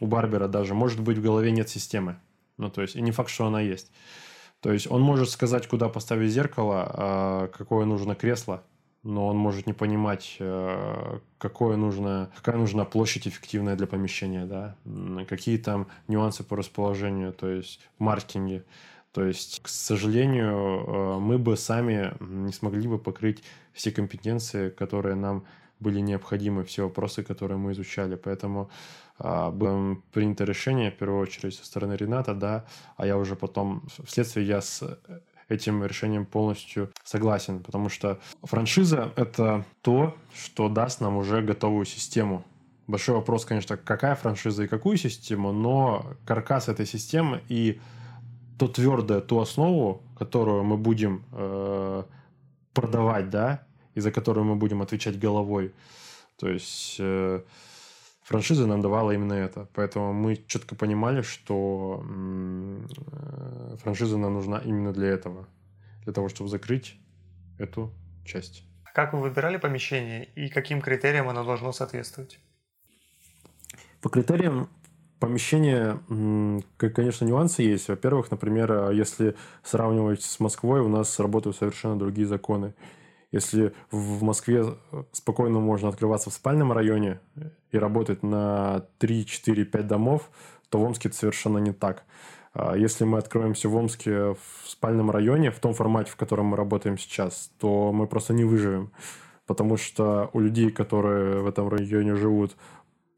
[0.00, 2.16] у барбера даже, может быть в голове нет системы.
[2.58, 3.90] Ну, то есть, и не факт, что она есть.
[4.60, 8.62] То есть, он может сказать, куда поставить зеркало, а какое нужно кресло,
[9.02, 14.76] но он может не понимать, э, какое нужно, какая нужна площадь эффективная для помещения, да,
[15.28, 18.64] какие там нюансы по расположению, то есть маркетинге.
[19.12, 25.16] То есть, к сожалению, э, мы бы сами не смогли бы покрыть все компетенции, которые
[25.16, 25.44] нам
[25.82, 28.14] были необходимы, все вопросы, которые мы изучали.
[28.14, 28.70] Поэтому
[29.18, 32.64] а, было принято решение, в первую очередь, со стороны Рената, да,
[32.96, 34.82] а я уже потом, вследствие я с
[35.48, 42.44] этим решением полностью согласен, потому что франшиза— это то, что даст нам уже готовую систему.
[42.86, 47.80] Большой вопрос, конечно, какая франшиза и какую систему, но каркас этой системы и
[48.58, 52.04] то твердое, ту основу, которую мы будем э,
[52.72, 55.72] продавать, да, и за которую мы будем отвечать головой.
[56.38, 57.42] То есть э,
[58.22, 59.68] франшиза нам давала именно это.
[59.74, 65.46] Поэтому мы четко понимали, что э, франшиза нам нужна именно для этого.
[66.04, 66.96] Для того, чтобы закрыть
[67.58, 67.92] эту
[68.24, 68.64] часть.
[68.94, 72.38] Как вы выбирали помещение и каким критериям оно должно соответствовать?
[74.00, 74.68] По критериям
[75.20, 76.00] помещения,
[76.78, 77.88] конечно, нюансы есть.
[77.88, 82.74] Во-первых, например, если сравнивать с Москвой, у нас работают совершенно другие законы.
[83.32, 84.64] Если в Москве
[85.10, 87.18] спокойно можно открываться в спальном районе
[87.70, 90.30] и работать на 3, 4, 5 домов,
[90.68, 92.04] то в Омске это совершенно не так.
[92.54, 96.56] А если мы откроемся в Омске в спальном районе, в том формате, в котором мы
[96.56, 98.92] работаем сейчас, то мы просто не выживем.
[99.46, 102.54] Потому что у людей, которые в этом районе живут,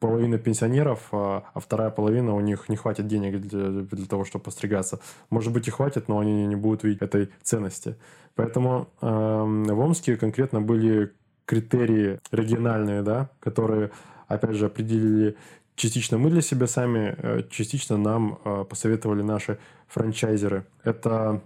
[0.04, 4.44] половина пенсионеров, а, а вторая половина у них не хватит денег для, для того, чтобы
[4.44, 5.00] постригаться.
[5.30, 7.96] Может быть и хватит, но они не будут видеть этой ценности.
[8.34, 11.14] Поэтому э, в Омске конкретно были
[11.46, 13.92] критерии региональные, да, которые,
[14.28, 15.38] опять же, определили
[15.74, 20.66] частично мы для себя сами, э, частично нам э, посоветовали наши франчайзеры.
[20.82, 21.40] Это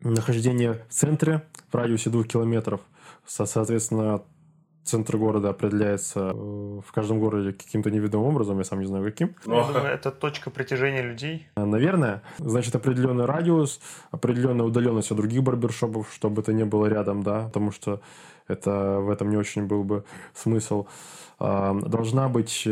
[0.00, 2.80] нахождение в центре в радиусе двух километров,
[3.26, 4.22] соответственно,
[4.86, 9.34] центр города определяется э, в каждом городе каким-то невидимым образом, я сам не знаю каким.
[9.44, 9.66] Но...
[9.66, 11.46] Думаю, это точка притяжения людей.
[11.56, 12.22] Э, наверное.
[12.38, 17.72] Значит, определенный радиус, определенная удаленность от других барбершопов, чтобы это не было рядом, да, потому
[17.72, 18.00] что
[18.48, 20.86] это в этом не очень был бы смысл.
[21.40, 22.66] Э, должна быть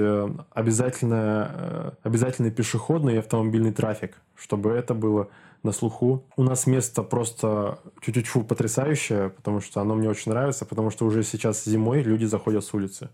[0.55, 5.29] обязательно, обязательный пешеходный и автомобильный трафик, чтобы это было
[5.64, 6.24] на слуху.
[6.37, 11.24] У нас место просто чуть-чуть потрясающее, потому что оно мне очень нравится, потому что уже
[11.24, 13.09] сейчас зимой люди заходят с улицы.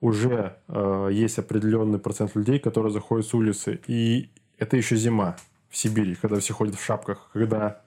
[0.00, 3.80] Уже э, есть определенный процент людей, которые заходят с улицы.
[3.86, 4.28] И
[4.58, 5.36] это еще зима
[5.70, 7.80] в Сибири, когда все ходят в шапках, когда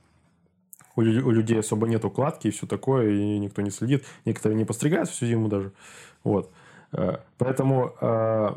[0.96, 4.06] у, у людей особо нет укладки и все такое, и никто не следит.
[4.26, 5.74] Некоторые не постригают всю зиму даже.
[6.24, 6.52] Вот.
[6.94, 8.56] Э, поэтому э,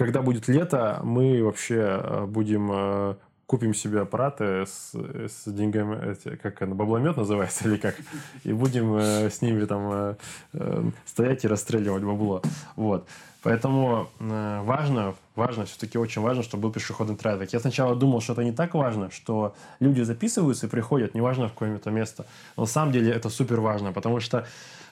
[0.00, 6.36] когда будет лето, мы вообще э, будем э, купим себе аппараты с, с деньгами, эти,
[6.36, 7.96] как это, бабломет называется или как,
[8.44, 10.14] и будем э, с ними там э,
[10.54, 12.40] э, стоять и расстреливать бабло.
[12.76, 13.06] Вот.
[13.42, 17.52] Поэтому э, важно, важно, все-таки очень важно, чтобы был пешеходный трафик.
[17.52, 21.52] Я сначала думал, что это не так важно, что люди записываются и приходят, неважно в
[21.52, 22.24] какое-то место.
[22.56, 24.46] Но на самом деле это супер важно, потому что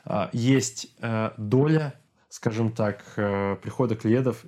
[0.05, 1.95] э, есть э, доля,
[2.29, 4.45] скажем так, э, прихода клиентов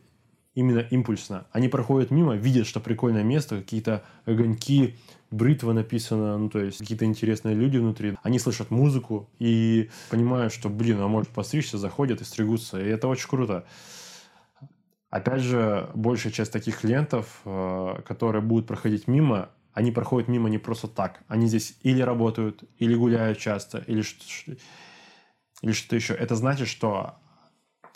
[0.55, 1.47] именно импульсно.
[1.53, 4.97] Они проходят мимо, видят, что прикольное место, какие-то огоньки,
[5.31, 8.17] бритва написана, ну, то есть какие-то интересные люди внутри.
[8.23, 12.81] Они слышат музыку и понимают, что, блин, а может постричься, заходят и стригутся.
[12.81, 13.65] И это очень круто.
[15.09, 20.59] Опять же, большая часть таких клиентов, э, которые будут проходить мимо, они проходят мимо не
[20.59, 21.23] просто так.
[21.29, 24.57] Они здесь или работают, или гуляют часто, или что-то,
[25.63, 26.15] или что-то еще.
[26.15, 27.17] Это значит, что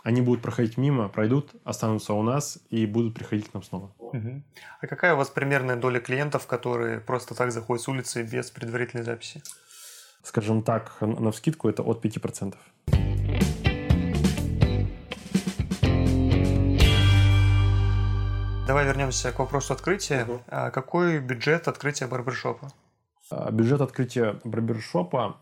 [0.04, 3.90] они будут проходить мимо, пройдут, останутся у нас и будут приходить к нам снова.
[3.98, 4.42] Угу.
[4.82, 9.02] А какая у вас примерная доля клиентов, которые просто так заходят с улицы без предварительной
[9.02, 9.42] записи?
[10.22, 12.54] Скажем так, на вскидку это от 5%.
[18.66, 20.24] Давай вернемся к вопросу открытия.
[20.24, 20.40] Угу.
[20.48, 22.70] А какой бюджет открытия барбершопа?
[23.30, 25.38] А, бюджет открытия барбершопа,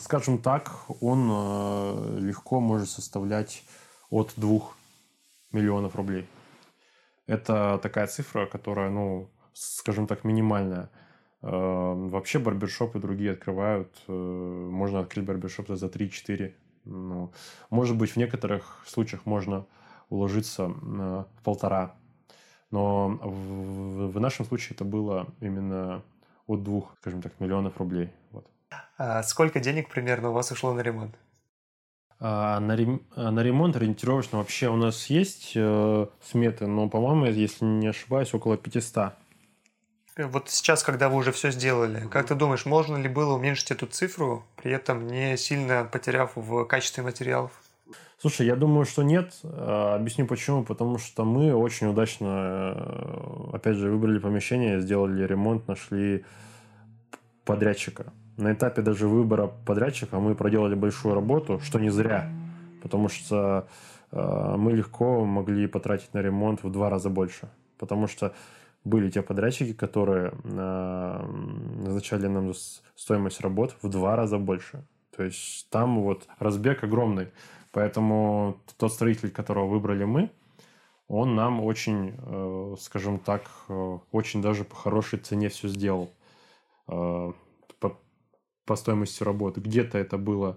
[0.00, 0.70] скажем так,
[1.02, 3.62] он э, легко может составлять
[4.10, 4.60] от 2
[5.52, 6.26] миллионов рублей.
[7.26, 10.90] Это такая цифра, которая, ну, скажем так, минимальная.
[11.42, 13.88] Э, вообще барбершопы другие открывают.
[14.08, 16.52] Э, можно открыть барбершоп за 3-4.
[16.86, 17.32] Ну,
[17.70, 19.66] может быть, в некоторых случаях можно
[20.08, 21.94] уложиться в полтора.
[22.70, 26.02] Но в, в нашем случае это было именно
[26.46, 28.10] от двух, скажем так, миллионов рублей.
[28.32, 28.46] Вот.
[28.98, 31.14] А сколько денег примерно у вас ушло на ремонт?
[32.20, 33.02] А, на, рем...
[33.16, 38.34] А, на ремонт ориентировочно вообще у нас есть э, сметы, но, по-моему, если не ошибаюсь,
[38.34, 39.14] около 500.
[40.16, 43.70] Э, вот сейчас, когда вы уже все сделали, как ты думаешь, можно ли было уменьшить
[43.70, 47.52] эту цифру, при этом не сильно потеряв в качестве материалов?
[48.18, 49.32] Слушай, я думаю, что нет.
[49.42, 50.62] А, объясню почему.
[50.62, 56.26] Потому что мы очень удачно, э, опять же, выбрали помещение, сделали ремонт, нашли
[57.46, 62.30] подрядчика на этапе даже выбора подрядчика мы проделали большую работу, что не зря,
[62.82, 63.68] потому что
[64.10, 67.48] э, мы легко могли потратить на ремонт в два раза больше,
[67.78, 68.32] потому что
[68.84, 71.26] были те подрядчики, которые э,
[71.84, 72.52] назначали нам
[72.96, 74.84] стоимость работ в два раза больше.
[75.16, 77.28] То есть там вот разбег огромный.
[77.72, 80.30] Поэтому тот строитель, которого выбрали мы,
[81.08, 86.10] он нам очень, э, скажем так, э, очень даже по хорошей цене все сделал.
[86.88, 87.32] Э,
[88.70, 89.60] по стоимости работы.
[89.60, 90.56] Где-то это было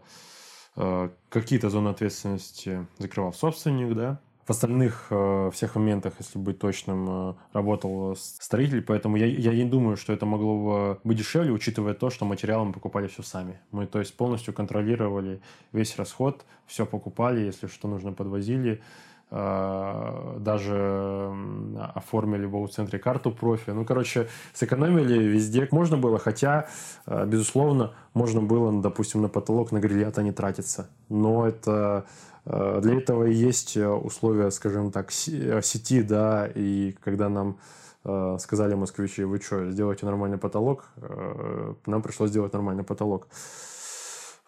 [0.76, 4.19] э, какие-то зоны ответственности закрывал собственник, да.
[4.45, 9.65] В остальных э, всех моментах, если быть точным, э, работал строитель, поэтому я, я не
[9.65, 13.60] думаю, что это могло быть дешевле, учитывая то, что материалы мы покупали все сами.
[13.71, 18.84] Мы, то есть, полностью контролировали весь расход, все покупали, если что нужно, подвозили.
[19.36, 21.34] А, даже
[21.96, 23.72] оформили в центре карту профи.
[23.72, 25.67] Ну, короче, сэкономили везде.
[25.72, 26.67] Можно было, хотя,
[27.08, 30.88] а, безусловно, можно было, допустим, на потолок, на грилята не тратиться.
[31.10, 32.06] Но это
[32.46, 37.58] а, для этого и есть условия, скажем так, сети, да, и когда нам
[38.38, 40.89] сказали москвичи, вы что, сделайте нормальный потолок,
[41.86, 43.30] нам пришлось сделать нормальный потолок.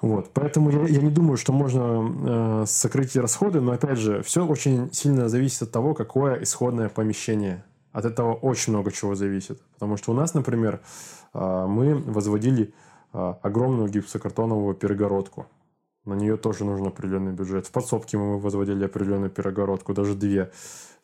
[0.06, 4.46] Вот, поэтому я, я не думаю, что можно э, сократить расходы, но опять же, все
[4.46, 7.66] очень сильно зависит от того, какое исходное помещение.
[7.92, 9.60] От этого очень много чего зависит.
[9.74, 10.82] Потому что у нас, например,
[11.34, 12.72] э, мы возводили
[13.14, 15.48] э, огромную гипсокартоновую перегородку.
[16.06, 17.66] На нее тоже нужен определенный бюджет.
[17.66, 20.52] В подсобке мы возводили определенную перегородку, даже две.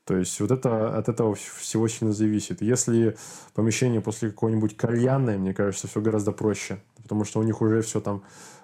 [0.05, 2.61] То есть вот это от этого всего сильно зависит.
[2.61, 3.17] Если
[3.55, 7.99] помещение после какой-нибудь кальянной, мне кажется, все гораздо проще, потому что у них уже все
[7.99, 8.21] там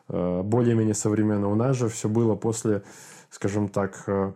[0.09, 1.49] более-менее современно.
[1.49, 2.83] У нас же все было после,
[3.29, 4.33] скажем так, э,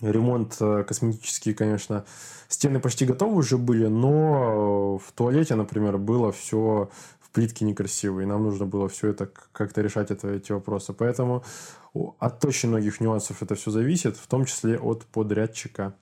[0.00, 2.04] ремонт э, косметический, конечно,
[2.48, 6.90] стены почти готовы уже были, но в туалете, например, было все
[7.20, 10.92] в плитке некрасиво, и нам нужно было все это как-то решать это, эти вопросы.
[10.92, 11.44] Поэтому
[12.18, 15.94] от очень многих нюансов это все зависит, в том числе от подрядчика,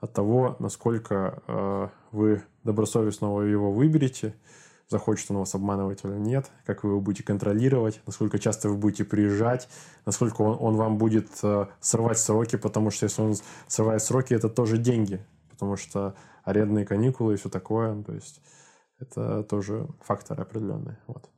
[0.00, 4.34] от того, насколько э, вы добросовестно его выберете,
[4.90, 9.04] захочет он вас обманывать или нет, как вы его будете контролировать, насколько часто вы будете
[9.04, 9.68] приезжать,
[10.04, 13.36] насколько он, он вам будет э, срывать сроки, потому что если он
[13.68, 18.42] срывает сроки, это тоже деньги, потому что арендные каникулы и все такое, то есть
[18.98, 20.98] это тоже факторы определенные.
[21.06, 21.30] Вот.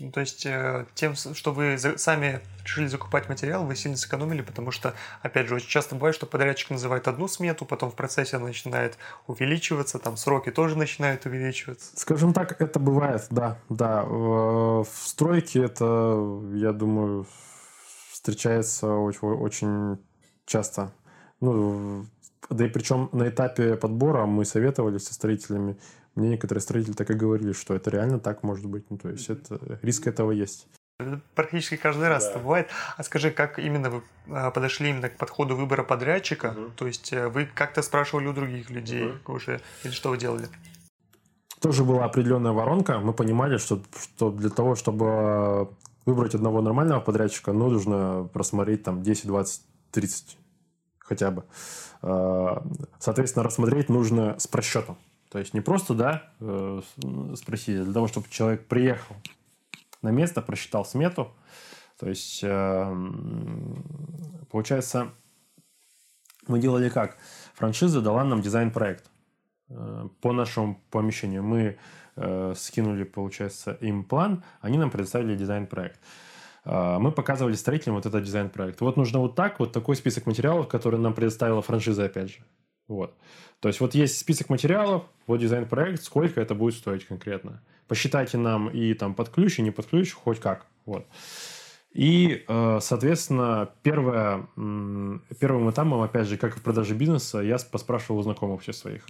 [0.00, 4.70] Ну, то есть э, тем, что вы сами решили закупать материал, вы сильно сэкономили, потому
[4.70, 8.46] что, опять же, очень часто бывает, что подрядчик называет одну смету, потом в процессе она
[8.46, 8.96] начинает
[9.26, 11.90] увеличиваться, там сроки тоже начинают увеличиваться.
[11.96, 14.04] Скажем так, это бывает, да, да.
[14.04, 17.26] В стройке это, я думаю,
[18.12, 19.98] встречается очень, очень
[20.46, 20.92] часто.
[21.40, 22.06] Ну,
[22.50, 25.78] да и причем на этапе подбора мы советовались со строителями,
[26.18, 28.90] мне некоторые строители так и говорили, что это реально так может быть.
[28.90, 30.66] Ну, то есть это, риск этого есть.
[31.36, 32.30] Практически каждый раз да.
[32.30, 32.68] это бывает.
[32.96, 36.56] А скажи, как именно вы а, подошли именно к подходу выбора подрядчика?
[36.56, 36.70] Угу.
[36.76, 39.34] То есть э, вы как-то спрашивали у других людей угу.
[39.34, 40.48] уже, или что вы делали?
[41.60, 42.98] Тоже была определенная воронка.
[42.98, 45.70] Мы понимали, что, что для того, чтобы
[46.04, 49.62] выбрать одного нормального подрядчика, ну, нужно просмотреть там 10, 20,
[49.92, 50.38] 30
[50.98, 51.44] хотя бы.
[52.02, 52.64] А,
[52.98, 54.98] соответственно, рассмотреть нужно с просчетом.
[55.30, 56.80] То есть не просто, да, э,
[57.36, 59.16] спросить, а для того, чтобы человек приехал
[60.00, 61.32] на место, просчитал смету.
[61.98, 62.96] То есть, э,
[64.50, 65.10] получается,
[66.46, 67.18] мы делали как?
[67.54, 69.10] Франшиза дала нам дизайн-проект
[69.68, 71.42] э, по нашему помещению.
[71.42, 71.78] Мы
[72.56, 76.00] скинули, получается, им план, они нам предоставили дизайн-проект.
[76.64, 78.80] Мы показывали строителям вот этот дизайн-проект.
[78.80, 82.38] Вот нужно вот так, вот такой список материалов, который нам предоставила франшиза, опять же.
[82.88, 83.14] Вот.
[83.60, 87.62] То есть вот есть список материалов, вот дизайн-проект, сколько это будет стоить конкретно.
[87.86, 90.66] Посчитайте нам и там под ключ, и не под ключ, хоть как.
[90.86, 91.06] Вот.
[91.92, 98.20] И, э, соответственно, первое, первым этапом, опять же, как и в продаже бизнеса, я поспрашивал
[98.20, 99.06] у знакомых всех своих.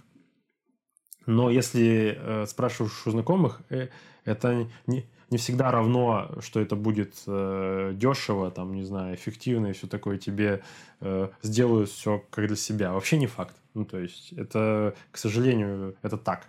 [1.25, 3.89] Но если э, спрашиваешь у знакомых, э,
[4.25, 9.73] это не, не всегда равно, что это будет э, дешево, там, не знаю, эффективно и
[9.73, 10.63] все такое, тебе
[11.01, 12.93] э, сделают все как для себя.
[12.93, 13.55] Вообще не факт.
[13.73, 16.45] Ну, то есть, это, к сожалению, это так.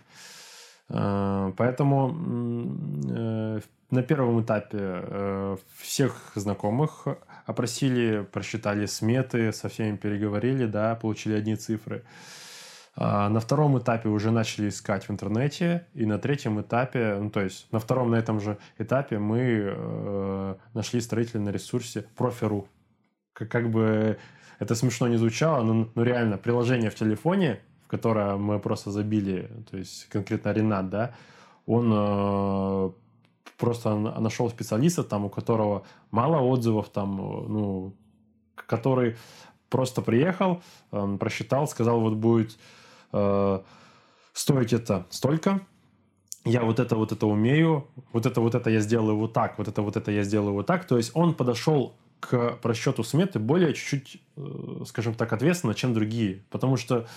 [0.89, 2.15] Э, поэтому
[3.09, 3.59] э,
[3.91, 7.07] на первом этапе э, всех знакомых
[7.45, 12.03] опросили, просчитали сметы, со всеми переговорили, да, получили одни цифры.
[12.95, 17.41] А, на втором этапе уже начали искать в интернете, и на третьем этапе, ну то
[17.41, 22.67] есть на втором на этом же этапе мы э, нашли строителя на ресурсе Профи.ру.
[23.33, 24.17] Как, как бы
[24.61, 29.49] это смешно не звучало, но, но реально приложение в телефоне, в которое мы просто забили,
[29.71, 31.15] то есть конкретно Ренат, да,
[31.65, 32.91] он э,
[33.57, 37.95] просто нашел специалиста, там, у которого мало отзывов, там, ну,
[38.55, 39.15] который
[39.69, 42.59] просто приехал, э, просчитал, сказал, вот будет
[43.13, 43.61] э,
[44.33, 45.61] стоить это столько,
[46.45, 49.67] я вот это вот это умею, вот это вот это я сделаю вот так, вот
[49.67, 50.85] это вот это я сделаю вот так.
[50.85, 56.43] То есть он подошел к просчету сметы более чуть-чуть, э, скажем так, ответственно, чем другие.
[56.49, 57.07] Потому что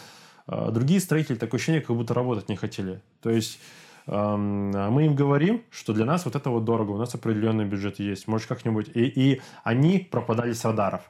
[0.49, 3.01] э, другие строители такое ощущение, как будто работать не хотели.
[3.23, 3.61] То есть
[4.07, 8.01] эм, мы им говорим, что для нас вот это вот дорого, у нас определенный бюджет
[8.01, 8.89] есть, может как-нибудь.
[8.95, 11.03] И, и они пропадали с радаров.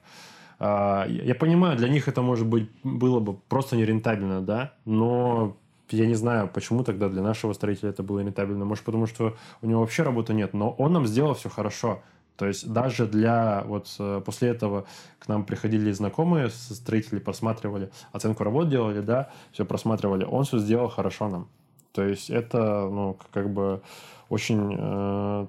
[0.59, 5.57] А, я понимаю, для них это, может быть, было бы просто нерентабельно, да, но
[5.90, 8.64] я не знаю, почему тогда для нашего строителя это было нерентабельно.
[8.64, 12.03] Может, потому что у него вообще работы нет, но он нам сделал все хорошо.
[12.37, 13.62] То есть даже для...
[13.66, 14.87] Вот э, после этого
[15.18, 20.24] к нам приходили знакомые строители, просматривали, оценку работ делали, да, все просматривали.
[20.24, 21.49] Он все сделал хорошо нам.
[21.93, 23.82] То есть это, ну, как бы
[24.28, 25.47] очень э,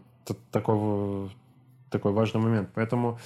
[0.52, 1.32] такой,
[1.90, 2.70] такой важный момент.
[2.76, 3.18] Поэтому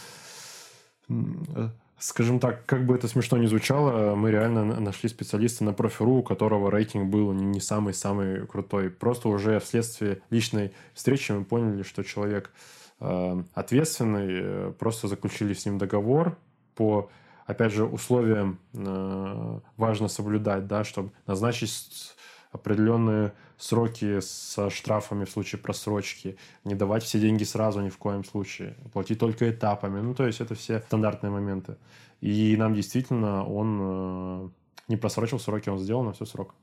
[1.09, 6.19] Э, скажем так, как бы это смешно не звучало, мы реально нашли специалиста на профи.ру,
[6.19, 8.89] у которого рейтинг был не самый-самый крутой.
[8.89, 15.65] Просто уже вследствие личной встречи мы поняли, что человек э, ответственный, э, просто заключили с
[15.65, 16.37] ним договор
[16.75, 17.09] по
[17.49, 22.15] опять же, условиям э, важно соблюдать, да, чтобы назначить
[22.51, 28.23] определенные сроки со штрафами в случае просрочки, не давать все деньги сразу ни в коем
[28.23, 29.99] случае, платить только этапами.
[29.99, 31.77] Ну, то есть это все стандартные моменты.
[32.21, 34.49] И нам действительно он э,
[34.87, 36.53] не просрочил сроки, он сделал на все срок.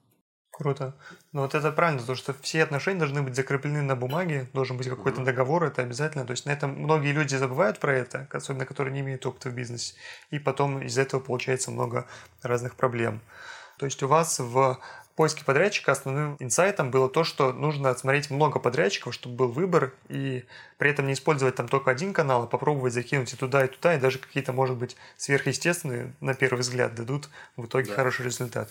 [0.56, 0.94] Круто.
[1.32, 4.88] Ну вот это правильно, потому что все отношения должны быть закреплены на бумаге, должен быть
[4.88, 6.24] какой-то договор, это обязательно.
[6.24, 9.54] То есть на этом многие люди забывают про это, особенно которые не имеют опыта в
[9.54, 9.94] бизнесе,
[10.30, 12.06] и потом из этого получается много
[12.40, 13.20] разных проблем.
[13.76, 14.80] То есть у вас в
[15.14, 20.46] поиске подрядчика основным инсайтом было то, что нужно отсмотреть много подрядчиков, чтобы был выбор, и
[20.78, 23.94] при этом не использовать там только один канал, а попробовать закинуть и туда, и туда,
[23.94, 27.94] и даже какие-то, может быть, сверхъестественные, на первый взгляд, дадут в итоге да.
[27.94, 28.70] хороший результат.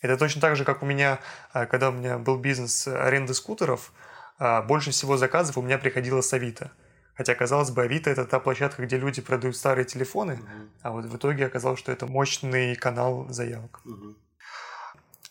[0.00, 1.20] Это точно так же, как у меня,
[1.52, 3.92] а, когда у меня был бизнес аренды скутеров,
[4.38, 6.70] а, больше всего заказов у меня приходило с Авито.
[7.14, 10.42] Хотя, казалось бы, Авито– это та площадка, где люди продают старые телефоны, угу.
[10.82, 13.80] а вот в итоге оказалось, что это мощный канал заявок.
[13.86, 14.16] Угу.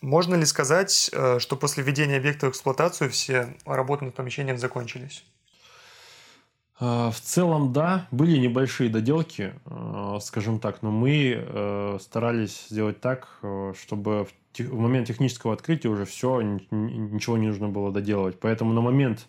[0.02, 5.24] Можно ли сказать, э, что после введения объекта в эксплуатацию все работы над помещением закончились?
[6.78, 13.00] А, в целом, да, были небольшие доделки, э, скажем так, но мы э, старались сделать
[13.00, 13.40] так,
[13.78, 14.26] чтобы
[14.58, 18.40] в момент технического открытия уже все, ничего не нужно было доделывать.
[18.40, 19.28] Поэтому на момент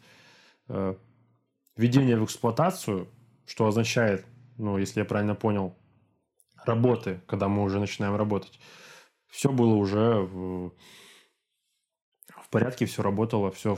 [1.75, 3.09] введения в эксплуатацию,
[3.45, 4.25] что означает,
[4.57, 5.75] ну, если я правильно понял,
[6.65, 8.57] работы, когда мы уже начинаем работать,
[9.27, 10.71] все было уже
[12.47, 13.77] в, порядке, все работало, все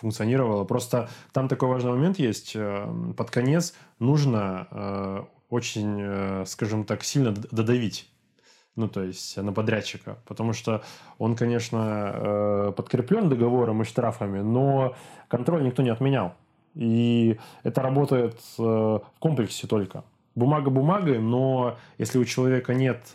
[0.00, 0.64] функционировало.
[0.64, 2.52] Просто там такой важный момент есть.
[2.54, 8.10] Э, под конец нужно э, очень, э, скажем так, сильно додавить
[8.76, 10.82] ну, то есть на подрядчика, потому что
[11.18, 14.96] он, конечно, подкреплен договором и штрафами, но
[15.28, 16.34] контроль никто не отменял.
[16.74, 20.02] И это работает в комплексе только.
[20.34, 23.12] Бумага бумагой, но если у человека нет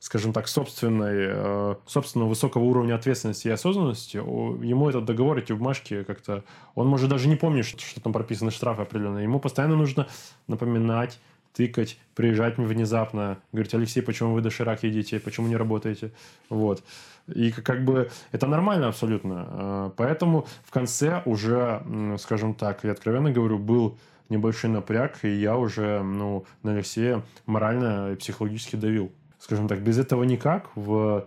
[0.00, 6.04] скажем так, собственной, э, собственного высокого уровня ответственности и осознанности, ему этот договор, эти бумажки
[6.04, 6.44] как-то...
[6.74, 9.24] Он может даже не помнить, что, что там прописаны штрафы определенные.
[9.24, 10.06] Ему постоянно нужно
[10.46, 11.18] напоминать,
[11.52, 16.12] тыкать, приезжать внезапно, говорить, Алексей, почему вы доширак едите, почему не работаете?
[16.48, 16.84] Вот.
[17.26, 19.46] И как бы это нормально абсолютно.
[19.50, 21.82] Э, поэтому в конце уже,
[22.18, 28.12] скажем так, я откровенно говорю, был небольшой напряг, и я уже ну, на Алексея морально
[28.12, 31.26] и психологически давил скажем так, без этого никак в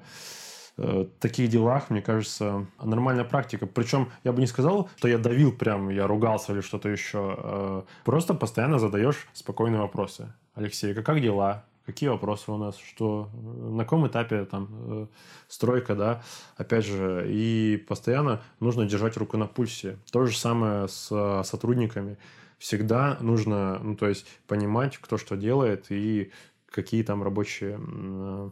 [0.78, 3.68] э, таких делах, мне кажется, нормальная практика.
[3.68, 7.36] Причем я бы не сказал, что я давил прям, я ругался или что-то еще.
[7.38, 10.34] Э, просто постоянно задаешь спокойные вопросы.
[10.53, 11.66] Алексей, как дела?
[11.86, 12.78] Какие вопросы у нас?
[12.78, 13.30] Что?
[13.34, 15.07] На каком этапе там э,
[15.47, 16.22] стройка, да?
[16.55, 19.97] Опять же, и постоянно нужно держать руку на пульсе.
[20.12, 22.18] То же самое с сотрудниками.
[22.59, 26.32] Всегда нужно, ну, то есть, понимать, кто что делает, и
[26.72, 28.49] какие там рабочие э,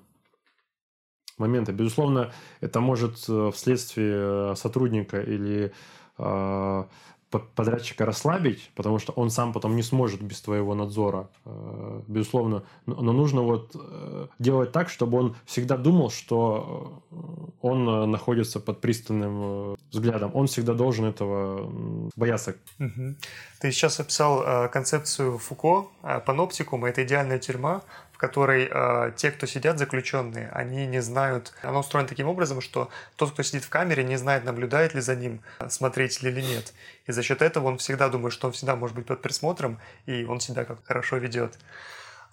[1.37, 1.71] моменты.
[1.71, 5.71] Безусловно, это может э, вследствие сотрудника или
[6.17, 6.83] э,
[7.29, 11.29] подрядчика расслабить, потому что он сам потом не сможет без твоего надзора,
[12.07, 12.63] безусловно.
[12.87, 13.75] Но нужно вот
[14.39, 17.03] делать так, чтобы он всегда думал, что
[17.61, 20.31] он находится под пристальным взглядом.
[20.33, 21.71] Он всегда должен этого
[22.15, 22.55] бояться.
[22.79, 23.15] Угу.
[23.61, 25.85] Ты сейчас описал концепцию Фуко,
[26.25, 27.83] паноптикум, это идеальная тюрьма,
[28.19, 31.53] которой э, те, кто сидят заключенные, они не знают.
[31.63, 35.15] Оно устроено таким образом, что тот, кто сидит в камере, не знает, наблюдает ли за
[35.15, 36.73] ним смотритель или нет.
[37.07, 40.25] И за счет этого он всегда думает, что он всегда может быть под присмотром, и
[40.25, 41.57] он себя как хорошо ведет.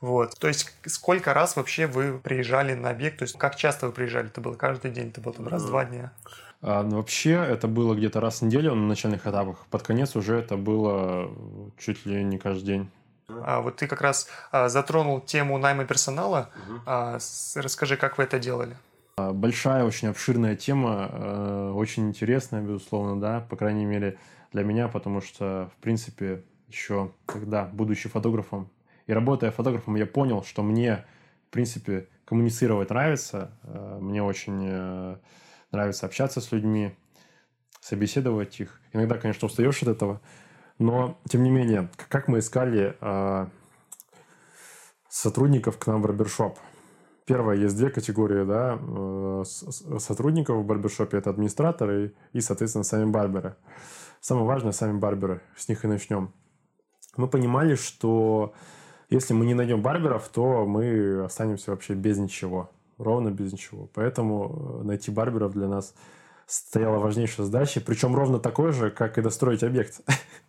[0.00, 0.36] Вот.
[0.40, 3.18] То есть сколько раз вообще вы приезжали на объект?
[3.18, 4.26] То есть как часто вы приезжали?
[4.26, 5.10] Это было каждый день?
[5.10, 6.12] Это было там раз-два дня?
[6.62, 9.66] А, ну, вообще это было где-то раз в неделю на начальных этапах.
[9.70, 11.30] Под конец уже это было
[11.78, 12.90] чуть ли не каждый день.
[13.28, 16.50] А, вот ты как раз а, затронул тему найма персонала.
[16.54, 16.80] Угу.
[16.86, 18.76] А, с, расскажи, как вы это делали?
[19.16, 24.18] А, большая, очень обширная тема, э, очень интересная, безусловно, да, по крайней мере
[24.52, 28.70] для меня, потому что, в принципе, еще когда, будучи фотографом
[29.06, 31.06] и работая фотографом, я понял, что мне,
[31.48, 35.16] в принципе, коммуницировать нравится, э, мне очень э,
[35.72, 36.94] нравится общаться с людьми,
[37.80, 38.80] собеседовать их.
[38.92, 40.20] Иногда, конечно, устаешь от этого,
[40.78, 43.46] но, тем не менее, как мы искали э,
[45.08, 46.58] сотрудников к нам в барбершоп?
[47.24, 51.18] Первое, есть две категории да, э, сотрудников в барбершопе.
[51.18, 53.56] Это администраторы и, соответственно, сами барберы.
[54.20, 55.40] Самое важное– сами барберы.
[55.56, 56.32] С них и начнем.
[57.16, 58.54] Мы понимали, что
[59.08, 62.70] если мы не найдем барберов, то мы останемся вообще без ничего.
[62.98, 63.88] Ровно без ничего.
[63.94, 65.94] Поэтому э, найти барберов для нас
[66.46, 67.80] стояла важнейшая задача.
[67.80, 70.00] Причем ровно такой же, как и достроить объект.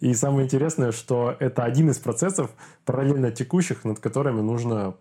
[0.00, 2.50] И самое интересное, что это один из процессов
[2.84, 4.94] параллельно текущих, над которыми нужно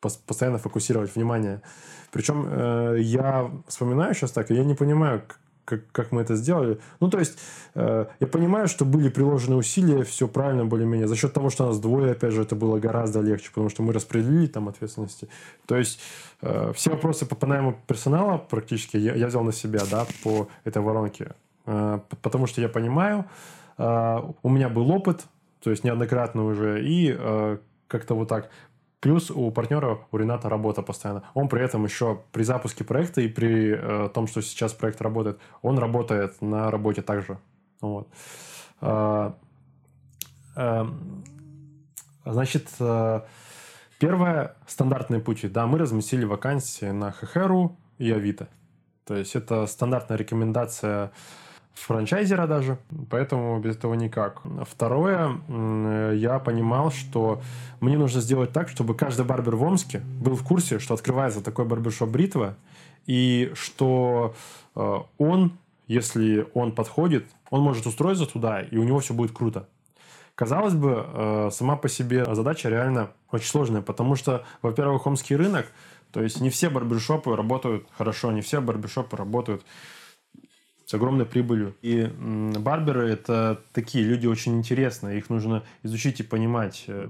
[0.00, 1.62] постоянно фокусировать внимание.
[2.10, 5.22] Причем э, я вспоминаю сейчас так, и я не понимаю,
[5.70, 6.80] как, как мы это сделали.
[7.00, 7.38] Ну, то есть,
[7.74, 11.06] э, я понимаю, что были приложены усилия, все правильно более-менее.
[11.06, 13.92] За счет того, что нас двое, опять же, это было гораздо легче, потому что мы
[13.92, 15.28] распределили там ответственности.
[15.66, 16.00] То есть,
[16.42, 20.82] э, все вопросы по найму персонала практически я, я взял на себя, да, по этой
[20.82, 21.34] воронке.
[21.66, 23.24] Э, потому что я понимаю,
[23.80, 25.26] у меня был опыт,
[25.62, 27.58] то есть неоднократно уже, и а,
[27.88, 28.50] как-то вот так.
[29.00, 31.22] Плюс у партнера, у Рената работа постоянно.
[31.32, 35.40] Он при этом еще при запуске проекта и при э, том, что сейчас проект работает,
[35.62, 37.38] он работает на работе также.
[37.80, 38.08] Вот.
[42.26, 42.68] Значит,
[43.98, 45.48] первое, стандартные пути.
[45.48, 48.48] Да, мы разместили вакансии на ХХРУ и Авито.
[49.06, 51.10] То есть это стандартная рекомендация
[51.74, 54.42] франчайзера даже, поэтому без этого никак.
[54.68, 55.40] Второе,
[56.14, 57.40] я понимал, что
[57.80, 61.64] мне нужно сделать так, чтобы каждый барбер в Омске был в курсе, что открывается такой
[61.64, 62.56] барбершоп Бритва,
[63.06, 64.34] и что
[64.76, 65.52] э, он,
[65.88, 69.68] если он подходит, он может устроиться туда, и у него все будет круто.
[70.34, 75.66] Казалось бы, э, сама по себе задача реально очень сложная, потому что, во-первых, омский рынок,
[76.12, 79.64] то есть не все барбершопы работают хорошо, не все барбершопы работают
[80.90, 81.76] с огромной прибылью.
[81.82, 82.04] И
[82.58, 85.18] барберы– это такие люди очень интересные.
[85.18, 86.82] Их нужно изучить и понимать.
[86.88, 87.08] Э,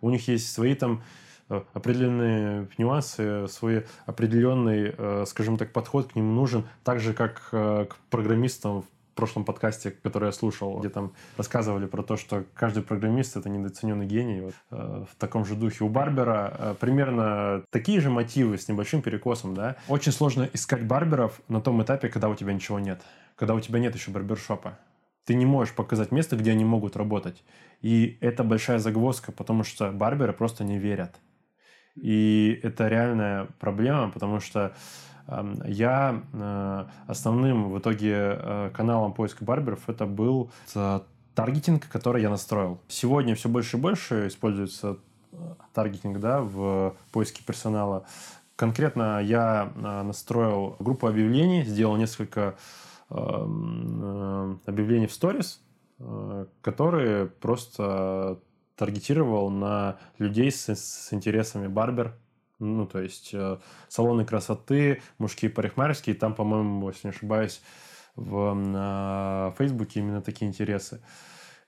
[0.00, 1.04] у них есть свои там
[1.48, 7.50] э, определенные нюансы, свой определенный, э, скажем так, подход к ним нужен, так же, как
[7.52, 8.86] к программистам в
[9.20, 14.06] прошлом подкасте, который я слушал, где там рассказывали про то, что каждый программист— это недооцененный
[14.06, 14.40] гений.
[14.40, 19.02] Вот, э, в таком же духе у Барбера э, примерно такие же мотивы с небольшим
[19.02, 19.54] перекосом.
[19.54, 19.76] Да?
[19.88, 23.02] Очень сложно искать барберов на том этапе, когда у тебя ничего нет,
[23.36, 24.78] когда у тебя нет еще барбершопа.
[25.26, 27.44] Ты не можешь показать место, где они могут работать.
[27.82, 31.14] И это большая загвоздка, потому что барберы просто не верят.
[31.94, 34.74] И это реальная проблема, потому что
[35.64, 40.50] я э, основным в итоге э, каналом поиска барберов это был
[41.34, 42.80] таргетинг, который я настроил.
[42.88, 44.98] Сегодня все больше и больше используется
[45.32, 45.36] э,
[45.72, 48.04] таргетинг да, в поиске персонала.
[48.56, 52.56] Конкретно я настроил группу объявлений, сделал несколько
[53.08, 55.62] объявлений в сторис,
[56.60, 58.38] которые просто
[58.76, 62.14] таргетировал на людей с, с интересами барбер,
[62.60, 63.58] ну, то есть э,
[63.88, 67.60] салоны красоты, мужские парикмахерские, там, по-моему, если не ошибаюсь,
[68.16, 71.00] в э, Фейсбуке именно такие интересы.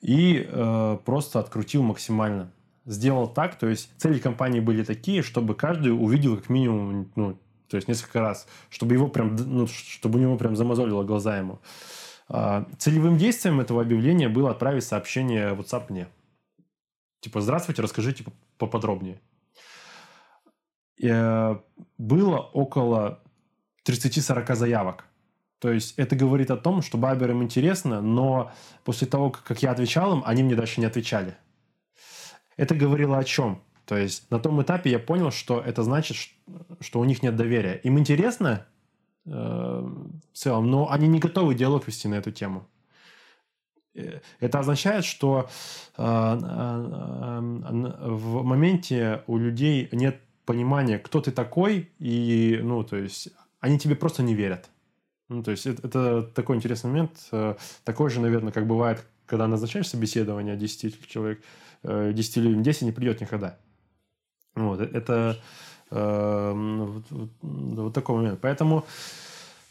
[0.00, 2.52] И э, просто открутил максимально.
[2.84, 7.38] Сделал так, то есть цели компании были такие, чтобы каждый увидел как минимум, ну,
[7.68, 11.60] то есть несколько раз, чтобы его прям, ну, чтобы у него прям замазолило глаза ему.
[12.28, 16.08] Э, целевым действием этого объявления было отправить сообщение WhatsApp мне.
[17.20, 18.24] Типа, здравствуйте, расскажите
[18.58, 19.20] поподробнее.
[21.02, 21.56] Э,
[21.98, 23.20] было около
[23.84, 25.04] 30-40 заявок.
[25.58, 28.52] То есть это говорит о том, что Баберам интересно, но
[28.84, 31.36] после того, как я отвечал им, они мне дальше не отвечали.
[32.56, 33.62] Это говорило о чем?
[33.84, 36.16] То есть на том этапе я понял, что это значит,
[36.80, 37.76] что у них нет доверия.
[37.84, 38.66] Им интересно
[39.24, 42.66] э, в целом, но они не готовы диалог вести на эту тему.
[43.94, 45.48] Э, это означает, что
[45.96, 53.28] э, э, в моменте у людей нет понимание, кто ты такой, и, ну, то есть,
[53.60, 54.70] они тебе просто не верят.
[55.28, 57.12] Ну, то есть, это, это такой интересный момент.
[57.32, 61.42] Э, такой же, наверное, как бывает, когда назначаешь собеседование 10 человек,
[61.82, 63.58] 10 людям, 10 не придет никогда.
[64.54, 65.38] Вот, э, это
[65.90, 68.40] э, вот, вот, вот такой момент.
[68.40, 68.86] Поэтому Э,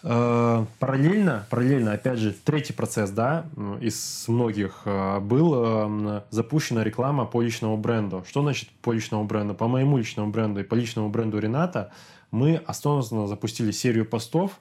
[0.02, 3.46] параллельно, параллельно, опять же, третий процесс, да,
[3.80, 8.24] из многих э, был э, запущена реклама по личному бренду.
[8.28, 9.54] Что значит по личному бренду?
[9.54, 11.92] По моему личному бренду и по личному бренду Рената
[12.32, 14.60] мы осознанно запустили серию постов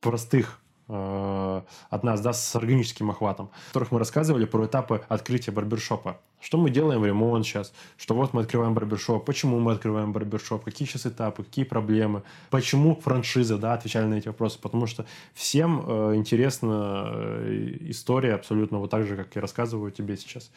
[0.00, 5.50] простых Э, от нас, да, с органическим охватом, в которых мы рассказывали про этапы открытия
[5.50, 6.20] барбершопа.
[6.40, 10.86] Что мы делаем ремонт сейчас, что вот мы открываем барбершоп, почему мы открываем барбершоп, какие
[10.86, 16.14] сейчас этапы, какие проблемы, почему франшиза, да, отвечали на эти вопросы, потому что всем э,
[16.14, 20.50] интересна э, история абсолютно вот так же, как я рассказываю тебе сейчас.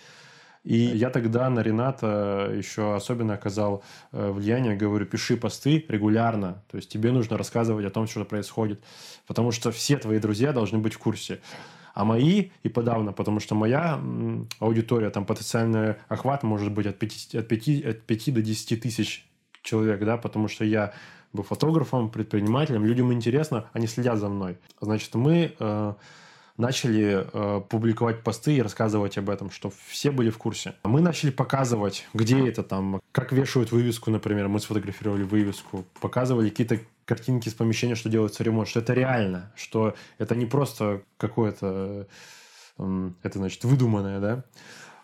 [0.63, 6.77] И я тогда на Рената еще особенно оказал э, влияние, говорю, пиши посты регулярно, то
[6.77, 8.83] есть тебе нужно рассказывать о том, что происходит,
[9.25, 11.39] потому что все твои друзья должны быть в курсе.
[11.93, 13.99] А мои и подавно, потому что моя
[14.59, 19.27] аудитория, там потенциальный охват может быть от 5, от 5, от 5 до 10 тысяч
[19.63, 20.93] человек, да, потому что я
[21.33, 24.57] был фотографом, предпринимателем, людям интересно, они следят за мной.
[24.81, 25.93] Значит, мы э,
[26.59, 30.75] начали э, публиковать посты и рассказывать об этом, чтобы все были в курсе.
[30.83, 34.49] Мы начали показывать, где это там, как вешают вывеску, например.
[34.49, 39.95] Мы сфотографировали вывеску, показывали какие-то картинки с помещения, что делается ремонт, что это реально, что
[40.17, 42.07] это не просто какое-то,
[42.77, 44.43] э, это значит выдуманное, да.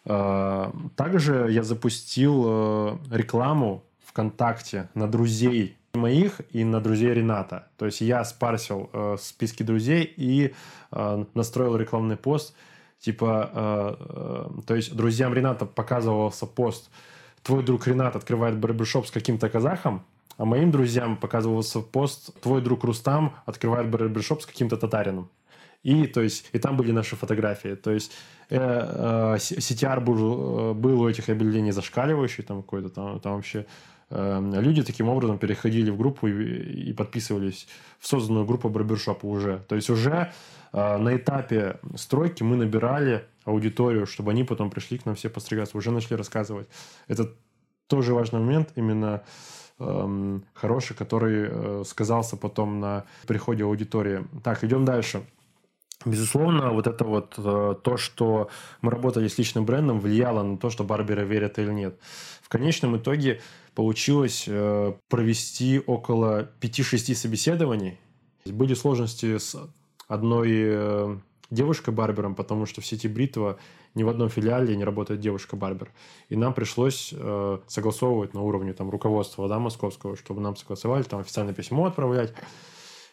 [0.04, 7.68] Э, также я запустил э, рекламу ВКонтакте на друзей моих и на друзей Рената.
[7.78, 10.54] То есть я спарсил э, списки друзей и
[10.92, 12.56] э, настроил рекламный пост.
[13.00, 16.90] Типа, э, э, то есть друзьям Рената показывался пост
[17.44, 20.04] «Твой друг Ренат открывает барбершоп с каким-то казахом»,
[20.38, 25.30] а моим друзьям показывался пост «Твой друг Рустам открывает барбершоп с каким-то татарином».
[25.86, 27.76] И, то есть, и там были наши фотографии.
[27.76, 28.12] То есть
[28.50, 33.68] э, э, CTR был, э, был у этих объявлений зашкаливающий, там какой-то там, там вообще
[34.10, 37.68] люди таким образом переходили в группу и, подписывались
[38.00, 39.64] в созданную группу барбершопа уже.
[39.68, 40.32] То есть уже
[40.74, 45.78] э, на этапе стройки мы набирали аудиторию, чтобы они потом пришли к нам все постригаться,
[45.78, 46.68] уже начали рассказывать.
[47.08, 47.32] Это
[47.88, 49.24] тоже важный момент, именно
[49.80, 54.26] эм, хороший, который э, сказался потом на приходе аудитории.
[54.44, 55.24] Так, идем дальше.
[56.04, 58.50] Безусловно, вот это вот э, то, что
[58.82, 62.00] мы работали с личным брендом, влияло на то, что барберы верят или нет.
[62.42, 63.42] В конечном итоге
[63.76, 68.00] получилось э, провести около 5-6 собеседований.
[68.46, 69.56] Были сложности с
[70.08, 71.18] одной э,
[71.52, 73.60] девушкой-барбером, потому что в сети Бритва
[73.94, 75.92] ни в одном филиале не работает девушка-барбер.
[76.30, 81.20] И нам пришлось э, согласовывать на уровне там, руководства да, московского, чтобы нам согласовали, там
[81.20, 82.34] официальное письмо отправлять.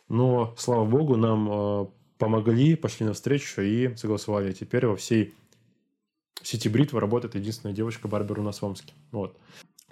[0.09, 4.53] Но, слава богу, нам помогли, пошли навстречу и согласовали.
[4.53, 5.35] Теперь во всей
[6.43, 8.93] сети бритва работает единственная девочка-барбер у нас в Омске.
[9.11, 9.37] Вот.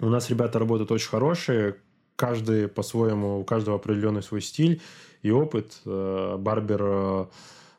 [0.01, 1.77] У нас ребята работают очень хорошие,
[2.15, 4.81] каждый по-своему, у каждого определенный свой стиль
[5.21, 5.79] и опыт.
[5.85, 7.25] Э, барбер, э,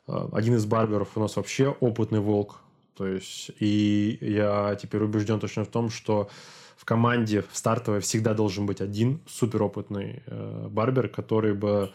[0.07, 2.61] один из барберов у нас вообще опытный волк.
[2.95, 6.29] То есть, и я теперь убежден точно в том, что
[6.77, 11.91] в команде в стартовой всегда должен быть один суперопытный э, барбер, который бы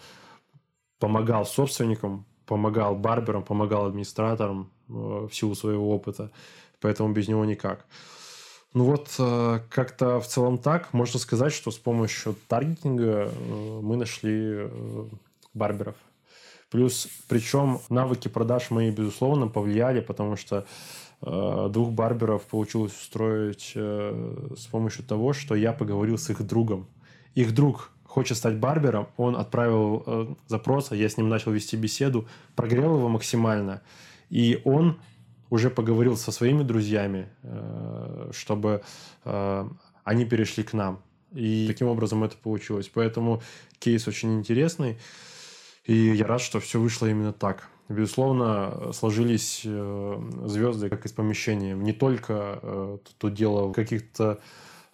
[0.99, 6.31] помогал собственникам, помогал барберам, помогал администраторам э, в силу своего опыта.
[6.81, 7.87] Поэтому без него никак.
[8.75, 10.93] Ну вот, э, как-то в целом так.
[10.93, 15.05] Можно сказать, что с помощью таргетинга э, мы нашли э,
[15.55, 15.95] барберов.
[16.71, 20.66] Плюс, причем навыки продаж мои, безусловно, повлияли, потому что
[21.21, 26.87] двух барберов получилось устроить с помощью того, что я поговорил с их другом.
[27.35, 32.29] Их друг хочет стать барбером, он отправил запрос, а я с ним начал вести беседу,
[32.55, 33.81] прогрел его максимально,
[34.29, 35.01] и он
[35.51, 38.83] уже поговорил со своими друзьями, э, чтобы
[39.25, 39.69] э,
[40.05, 41.03] они перешли к нам.
[41.33, 42.91] И таким образом это получилось.
[42.93, 43.43] Поэтому
[43.79, 44.99] кейс очень интересный.
[45.85, 47.69] И я рад, что все вышло именно так.
[47.89, 51.75] Безусловно, сложились э, звезды как из помещения.
[51.75, 54.41] Не только тут дело в каких-то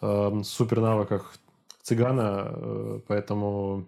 [0.00, 1.34] супер навыках
[1.82, 3.86] цыгана, поэтому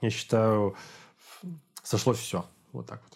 [0.00, 0.74] я считаю,
[1.82, 2.44] сошло все.
[2.72, 3.07] Вот так.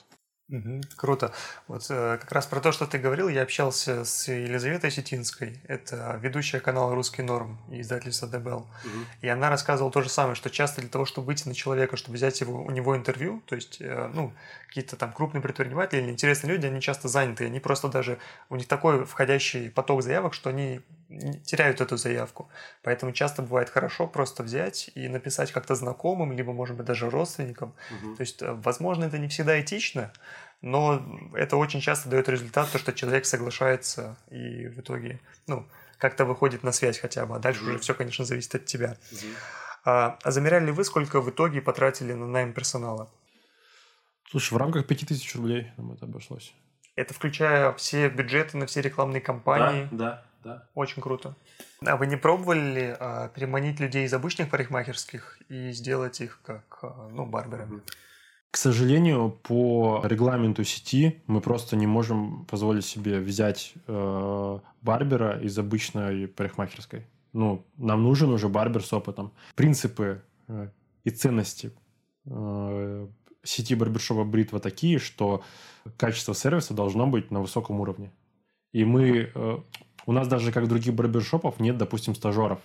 [0.53, 1.33] Угу, круто.
[1.67, 6.19] Вот э, как раз про то, что ты говорил, я общался с Елизаветой Сетинской, это
[6.21, 8.67] ведущая канала «Русский норм» и издательство «Дебел».
[8.85, 9.05] Угу.
[9.23, 12.17] И она рассказывала то же самое, что часто для того, чтобы выйти на человека, чтобы
[12.17, 14.35] взять его, у него интервью, то есть, э, ну,
[14.69, 18.19] какие-то там крупные предприниматели или интересные люди, они часто заняты, они просто даже,
[18.51, 20.83] у них такой входящий поток заявок, что они
[21.45, 22.49] теряют эту заявку.
[22.83, 27.75] Поэтому часто бывает хорошо просто взять и написать как-то знакомым, либо, может быть, даже родственникам.
[27.91, 28.17] Угу.
[28.17, 30.13] То есть, э, возможно, это не всегда этично,
[30.63, 31.05] но
[31.35, 35.67] это очень часто дает результат, то, что человек соглашается и в итоге, ну,
[35.99, 37.69] как-то выходит на связь хотя бы, а дальше mm-hmm.
[37.69, 38.97] уже все, конечно, зависит от тебя.
[39.11, 39.35] Mm-hmm.
[39.85, 43.11] А, а замеряли ли вы, сколько в итоге потратили на найм персонала?
[44.31, 46.55] Слушай, в рамках 5000 рублей нам это обошлось.
[46.95, 49.89] Это включая все бюджеты на все рекламные кампании?
[49.91, 50.69] Да, да, да.
[50.75, 51.35] Очень круто.
[51.85, 56.79] А вы не пробовали ли а, переманить людей из обычных парикмахерских и сделать их как,
[56.83, 57.79] а, ну, барберами?
[57.79, 57.93] Mm-hmm.
[58.53, 65.59] К сожалению, по регламенту сети мы просто не можем позволить себе взять э, барбера из
[65.59, 67.07] обычной парикмахерской.
[67.33, 69.33] Ну, нам нужен уже барбер с опытом.
[69.55, 70.69] Принципы э,
[71.03, 71.73] и ценности
[72.27, 73.09] э,
[73.43, 75.43] сети барбершопа Бритва такие, что
[75.97, 78.13] качество сервиса должно быть на высоком уровне.
[78.73, 79.31] И мы...
[79.35, 79.59] Э,
[80.05, 82.61] у нас даже, как других барбершопов, нет, допустим, стажеров.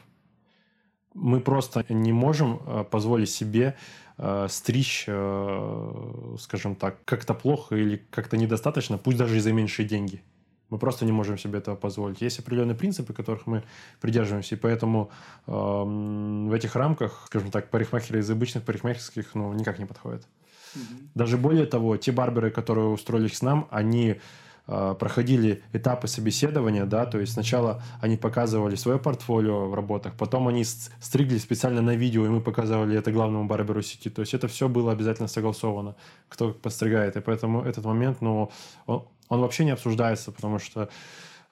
[1.19, 3.75] Мы просто не можем э, позволить себе
[4.17, 9.87] э, стричь, э, скажем так, как-то плохо или как-то недостаточно, пусть даже и за меньшие
[9.87, 10.21] деньги.
[10.69, 12.21] Мы просто не можем себе этого позволить.
[12.21, 13.63] Есть определенные принципы, которых мы
[14.01, 15.09] придерживаемся, и поэтому
[15.47, 20.27] э, в этих рамках, скажем так, парикмахеры из обычных парикмахерских ну, никак не подходят.
[20.75, 21.07] Mm-hmm.
[21.15, 24.19] Даже более того, те барберы, которые устроились к нам, они
[24.67, 30.65] проходили этапы собеседования, да, то есть сначала они показывали свое портфолио в работах, потом они
[30.65, 34.09] стригли специально на видео, и мы показывали это главному барберу сети.
[34.09, 35.95] То есть это все было обязательно согласовано,
[36.27, 37.15] кто подстригает.
[37.15, 38.51] И поэтому этот момент, ну,
[38.85, 40.89] он, он вообще не обсуждается, потому что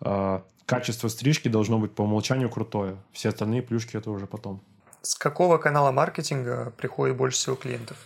[0.01, 2.97] э, качество стрижки должно быть по умолчанию крутое.
[3.13, 4.61] Все остальные плюшки это уже потом.
[5.01, 7.97] С какого канала маркетинга приходит больше всего клиентов?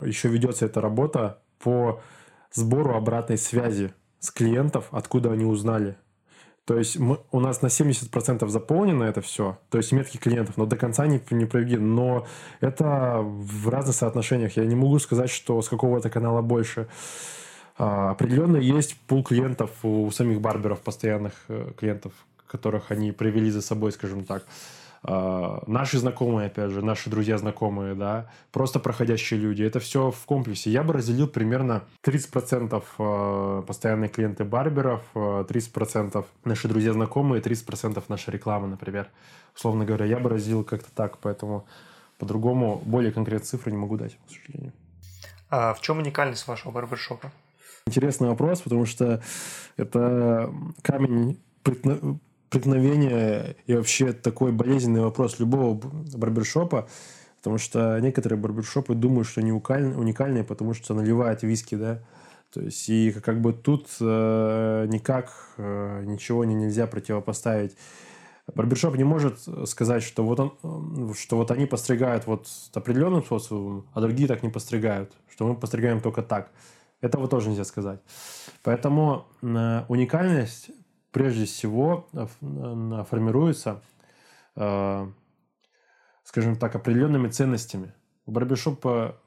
[0.00, 2.02] Еще ведется эта работа по
[2.52, 5.96] сбору обратной связи с клиентов, откуда они узнали.
[6.64, 10.64] То есть мы, у нас на 70% заполнено это все, то есть метки клиентов, но
[10.64, 11.84] до конца не, не проведены.
[11.84, 12.26] Но
[12.60, 14.56] это в разных соотношениях.
[14.56, 16.86] Я не могу сказать, что с какого-то канала больше.
[17.76, 22.12] А, определенно есть пул клиентов у самих барберов, постоянных э, клиентов,
[22.46, 24.44] которых они привели за собой, скажем так.
[25.04, 29.62] А, наши знакомые, опять же, наши друзья знакомые, да, просто проходящие люди.
[29.62, 30.70] Это все в комплексе.
[30.70, 38.02] Я бы разделил примерно 30% а, постоянные клиенты барберов, 30% а, наши друзья знакомые, 30%
[38.08, 39.08] наша реклама, например.
[39.56, 41.66] Условно говоря, я бы разделил как-то так, поэтому
[42.18, 44.72] по-другому более конкретные цифры не могу дать, к сожалению.
[45.50, 47.32] А в чем уникальность вашего барбершопа?
[47.86, 49.20] Интересный вопрос, потому что
[49.76, 51.40] это камень
[52.52, 55.80] преткновение и вообще такой болезненный вопрос любого
[56.14, 56.86] барбершопа,
[57.38, 62.02] потому что некоторые барбершопы думают, что они уникальные, потому что наливают виски, да,
[62.52, 67.74] То есть, и как бы тут э, никак э, ничего не, нельзя противопоставить.
[68.54, 74.00] Барбершоп не может сказать, что вот, он, что вот они постригают вот определенным способом, а
[74.02, 76.50] другие так не постригают, что мы постригаем только так.
[77.00, 78.00] Этого тоже нельзя сказать.
[78.62, 80.70] Поэтому э, уникальность
[81.12, 82.26] прежде всего э,
[83.08, 83.82] формируется,
[84.56, 85.06] э,
[86.24, 87.92] скажем так, определенными ценностями.
[88.26, 89.18] У барбершопа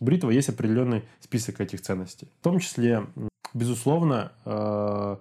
[0.00, 2.28] бритва есть определенный список этих ценностей.
[2.40, 3.06] В том числе,
[3.54, 5.16] безусловно, э,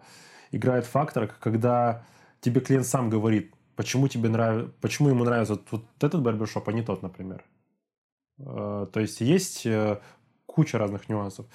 [0.52, 2.04] играет фактор, когда
[2.39, 6.82] тебе клиент сам говорит, почему тебе нравится, почему ему нравится вот, этот барбершоп, а не
[6.82, 7.43] тот, например.
[8.39, 9.99] Э, то есть есть э,
[10.45, 11.45] куча разных нюансов.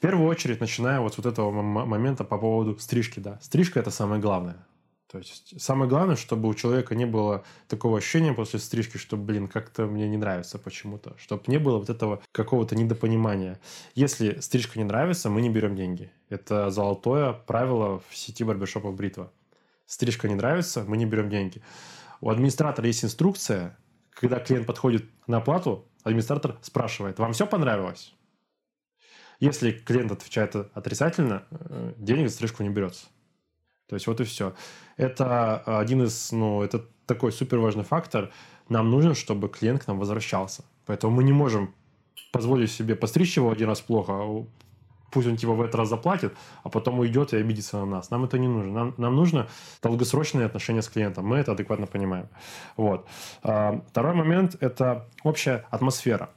[0.00, 3.38] В первую очередь, начиная вот с вот этого момента по поводу стрижки, да.
[3.42, 4.66] Стрижка– это самое главное.
[5.12, 9.46] То есть самое главное, чтобы у человека не было такого ощущения после стрижки, что, блин,
[9.46, 11.14] как-то мне не нравится почему-то.
[11.18, 13.60] Чтобы не было вот этого какого-то недопонимания.
[13.94, 16.10] Если стрижка не нравится, мы не берем деньги.
[16.30, 19.30] Это золотое правило в сети барбершопов Бритва.
[19.84, 21.60] Стрижка не нравится, мы не берем деньги.
[22.22, 23.76] У администратора есть инструкция,
[24.12, 28.14] когда клиент подходит на оплату, администратор спрашивает, вам все понравилось?
[29.40, 33.06] Если клиент отвечает отрицательно, э, денег за стрижку не берется.
[33.88, 34.54] То есть вот и все.
[34.96, 38.30] Это один из, ну, это такой супер важный фактор.
[38.68, 40.62] Нам нужно, чтобы клиент к нам возвращался.
[40.86, 41.74] Поэтому мы не можем
[42.32, 44.46] позволить себе постричь его один раз плохо, а
[45.10, 48.10] пусть он типа в этот раз заплатит, а потом уйдет и обидится на нас.
[48.10, 48.72] Нам это не нужно.
[48.72, 49.48] Нам, нам нужно
[49.82, 51.26] долгосрочные отношения с клиентом.
[51.26, 52.28] Мы это адекватно понимаем.
[52.76, 53.06] Вот.
[53.42, 56.30] А, второй момент– это общая атмосфера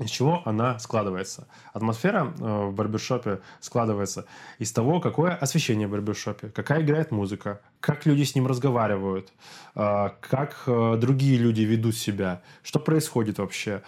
[0.00, 1.46] из чего она складывается.
[1.72, 4.26] Атмосфера э, в барбершопе складывается
[4.58, 9.32] из того, какое освещение в барбершопе, какая играет музыка, как люди с ним разговаривают,
[9.74, 13.82] э, как э, другие люди ведут себя, что происходит вообще,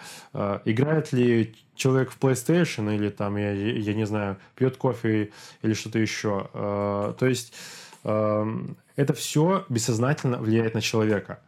[0.65, 5.99] играет ли человек в PlayStation или там, я, я не знаю, пьет кофе или что-то
[5.99, 6.49] еще.
[6.53, 7.53] То есть
[8.03, 8.57] э,
[8.95, 11.39] это все бессознательно влияет на человека.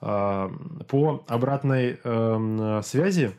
[0.00, 3.32] По обратной э, связи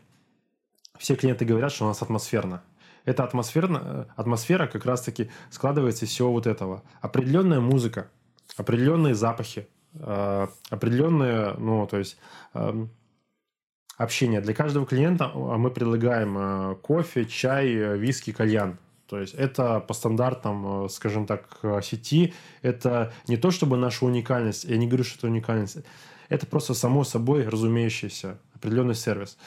[1.00, 2.62] все клиенты говорят, что у нас атмосферно.
[3.06, 6.84] Эта атмосферно, атмосфера как раз-таки складывается из всего вот этого.
[7.02, 8.10] Определенная музыка,
[8.58, 12.18] определенные запахи, э, определенные, ну, то есть
[12.54, 12.86] э,
[13.98, 14.42] общение.
[14.42, 18.78] Для каждого клиента а, мы предлагаем э, кофе, чай, виски, кальян.
[19.08, 22.34] То есть это по стандартам, скажем так, сети.
[22.62, 25.78] Это не то чтобы наша уникальность, я не говорю, что это уникальность.
[26.28, 29.38] Это просто само собой разумеющийся определенный сервис.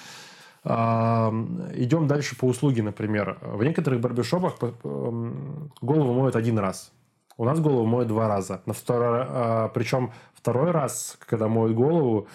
[0.64, 3.38] Идем дальше по услуге, например.
[3.40, 6.92] В некоторых барбершопах голову моют один раз.
[7.36, 8.62] У нас голову моют два раза.
[8.66, 12.28] На второй, а, причем второй раз, когда моют голову,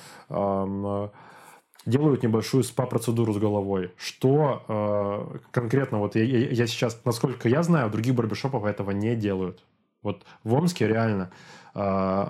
[1.88, 3.94] делают небольшую спа-процедуру с головой.
[3.96, 9.16] Что э, конкретно, вот я, я сейчас, насколько я знаю, в других барбершопах этого не
[9.16, 9.64] делают.
[10.04, 11.32] Вот в Омске реально
[11.74, 12.26] э,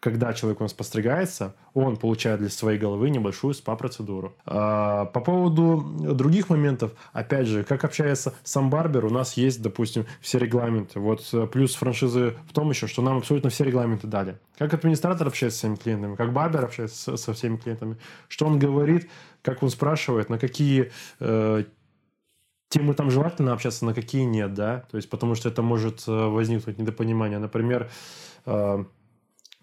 [0.00, 4.36] когда человек у нас постригается, он получает для своей головы небольшую спа-процедуру.
[4.44, 10.06] А, по поводу других моментов, опять же, как общается сам барбер, у нас есть, допустим,
[10.20, 11.00] все регламенты.
[11.00, 14.38] Вот э, плюс франшизы в том еще, что нам абсолютно все регламенты дали.
[14.58, 17.96] Как администратор общается с своими клиентами, как барбер общается со всеми клиентами,
[18.28, 19.08] что он говорит,
[19.42, 21.64] как он спрашивает, на какие э,
[22.68, 26.12] темы там желательно общаться, на какие нет, да, то есть потому что это может э,
[26.12, 27.38] возникнуть недопонимание.
[27.38, 27.90] Например,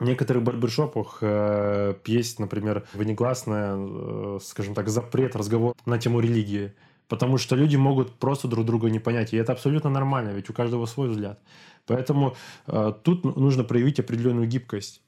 [0.04, 6.74] некоторых барбершопах э, есть, например, внегласная, э, скажем так, запрет разговора на тему религии.
[7.08, 9.34] Потому что люди могут просто друг друга не понять.
[9.34, 11.40] И это абсолютно нормально, ведь у каждого свой взгляд.
[11.86, 12.36] Поэтому
[12.68, 15.02] э, тут нужно проявить определенную гибкость.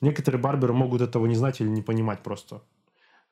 [0.00, 2.62] Некоторые барберы могут этого не знать или не понимать просто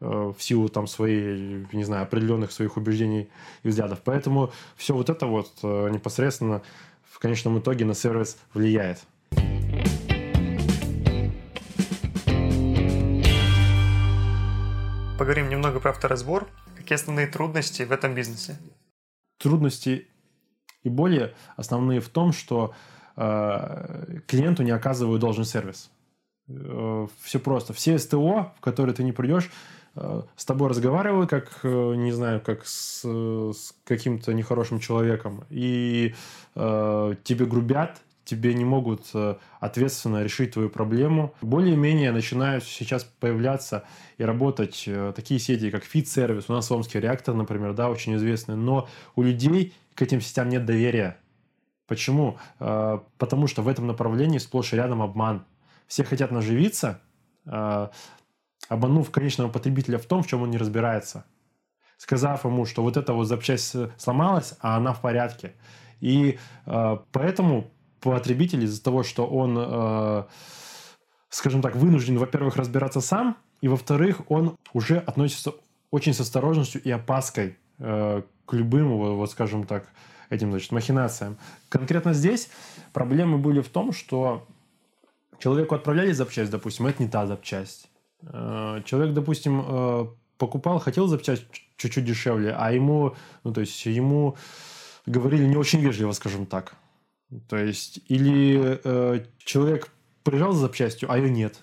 [0.00, 3.28] э, в силу там своей, не знаю, определенных своих убеждений
[3.62, 4.00] и взглядов.
[4.04, 6.62] Поэтому все вот это вот э, непосредственно
[7.04, 9.06] в конечном итоге на сервис влияет.
[15.18, 16.46] Поговорим немного про авторазбор.
[16.76, 18.58] Какие основные трудности в этом бизнесе?
[19.38, 20.08] Трудности
[20.82, 22.74] и боли основные в том, что
[23.16, 25.90] э, клиенту не оказывают должный сервис.
[26.48, 27.72] Э, все просто.
[27.72, 29.50] Все СТО, в которые ты не придешь,
[29.94, 36.14] э, с тобой разговаривают, как, э, не знаю, как с, с каким-то нехорошим человеком, и
[36.54, 41.32] э, тебе грубят, тебе не могут э, ответственно решить твою проблему.
[41.40, 43.84] Более-менее начинают сейчас появляться
[44.18, 48.56] и работать э, такие сети, как Fit-сервис, у нас Омский реактор, например, да, очень известный,
[48.56, 51.16] но у людей к этим сетям нет доверия.
[51.86, 52.36] Почему?
[52.58, 55.46] Э, потому что в этом направлении сплошь и рядом обман.
[55.86, 57.00] Все хотят наживиться,
[57.44, 61.24] обманув конечного потребителя в том, в чем он не разбирается.
[61.96, 65.54] сказав ему, что вот эта вот запчасть сломалась, а она в порядке.
[66.00, 67.70] И э, поэтому
[68.12, 70.24] потребитель из-за того, что он, э,
[71.28, 75.54] скажем так, вынужден, во-первых, разбираться сам, и, во-вторых, он уже относится
[75.90, 79.88] очень с осторожностью и опаской э, к любым, вот, скажем так,
[80.30, 81.38] этим, значит, махинациям.
[81.68, 82.50] Конкретно здесь
[82.92, 84.46] проблемы были в том, что
[85.38, 87.88] человеку отправляли запчасть, допустим, это не та запчасть.
[88.22, 91.46] Э, человек, допустим, покупал, хотел запчасть
[91.76, 94.36] чуть-чуть дешевле, а ему, ну, то есть ему
[95.06, 96.74] говорили не очень вежливо, скажем так.
[97.48, 99.90] То есть, или э, человек
[100.22, 101.60] приезжал за запчастью, а ее нет.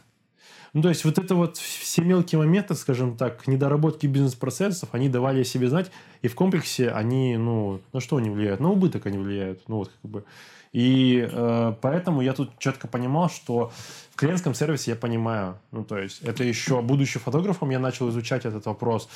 [0.73, 5.41] Ну, то есть, вот это вот все мелкие моменты, скажем так, недоработки бизнес-процессов, они давали
[5.41, 5.91] о себе знать,
[6.21, 8.59] и в комплексе они, ну, на что они влияют?
[8.59, 9.61] На убыток они влияют.
[9.67, 10.25] Ну, вот как бы.
[10.73, 13.71] И э, поэтому я тут четко понимал, что
[14.11, 18.45] в клиентском сервисе я понимаю, ну, то есть, это еще будучи фотографом, я начал изучать
[18.45, 19.07] этот вопрос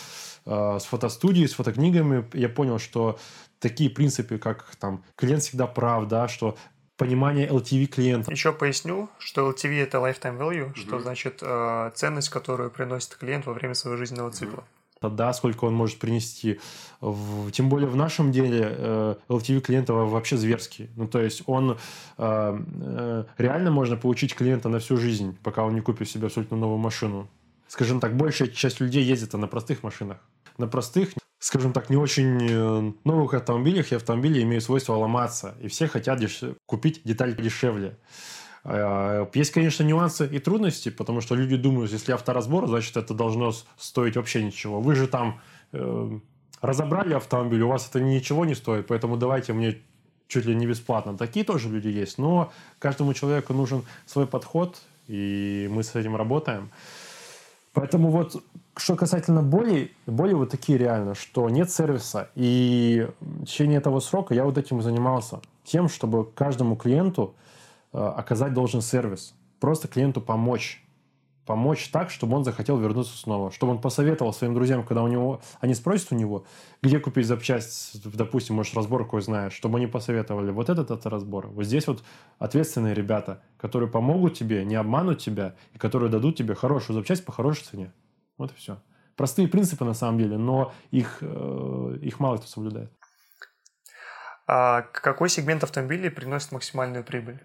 [0.45, 2.26] э, с фотостудией, с фотокнигами.
[2.34, 3.20] Я понял, что
[3.60, 6.58] такие принципы, как там клиент всегда прав, да, что
[6.95, 8.32] понимание LTV клиента.
[8.32, 10.78] Еще поясню, что LTV это lifetime value, mm-hmm.
[10.78, 14.64] что значит э, ценность, которую приносит клиент во время своего жизненного цикла.
[15.02, 16.60] Да, сколько он может принести.
[17.02, 20.89] В, тем более в нашем деле э, LTV клиента вообще зверский.
[20.95, 21.78] Ну, то есть он э,
[22.18, 26.80] э, реально можно получить клиента на всю жизнь, пока он не купит себе абсолютно новую
[26.80, 27.28] машину.
[27.68, 30.18] Скажем так, большая часть людей ездит на простых машинах.
[30.58, 35.56] На простых скажем так, не очень э, новых автомобилях и автомобили имеют свойство ломаться.
[35.62, 36.41] И все хотят деш...
[36.66, 37.98] купить деталь дешевле.
[38.64, 43.51] А, есть, конечно, нюансы и трудности, потому что люди думают, если авторазбор, значит, это должно
[43.78, 44.82] стоить вообще ничего.
[44.82, 45.39] Вы же там
[45.74, 46.20] э,
[46.62, 49.78] разобрали автомобиль, у вас это ничего не стоит, поэтому давайте мне
[50.28, 51.18] чуть ли не бесплатно.
[51.18, 56.70] Такие тоже люди есть, но каждому человеку нужен свой подход, и мы с этим работаем.
[57.74, 58.43] Поэтому вот
[58.76, 62.30] что касательно боли, боли вот такие реально, что нет сервиса.
[62.36, 65.41] И в течение этого срока я вот этим занимался.
[65.64, 67.36] Тем, чтобы каждому клиенту
[67.98, 69.34] оказать должен сервис.
[69.60, 70.84] Просто клиенту помочь.
[71.45, 73.52] Помочь так, чтобы он захотел вернуться снова.
[73.52, 76.45] Чтобы он посоветовал своим друзьям, когда у него, они спросят у него,
[76.84, 80.52] где купить запчасть, допустим, может, разбор какой знаешь, чтобы они посоветовали.
[80.52, 81.48] Вот этот это разбор.
[81.48, 82.04] Вот здесь вот
[82.38, 87.32] ответственные ребята, которые помогут тебе, не обманут тебя, и которые дадут тебе хорошую запчасть по
[87.32, 87.93] хорошей цене.
[88.38, 88.82] Вот и все.
[89.16, 92.91] Простые принципы на самом деле, но их, э, их мало кто соблюдает.
[94.48, 97.39] А какой сегмент автомобилей приносит максимальную прибыль?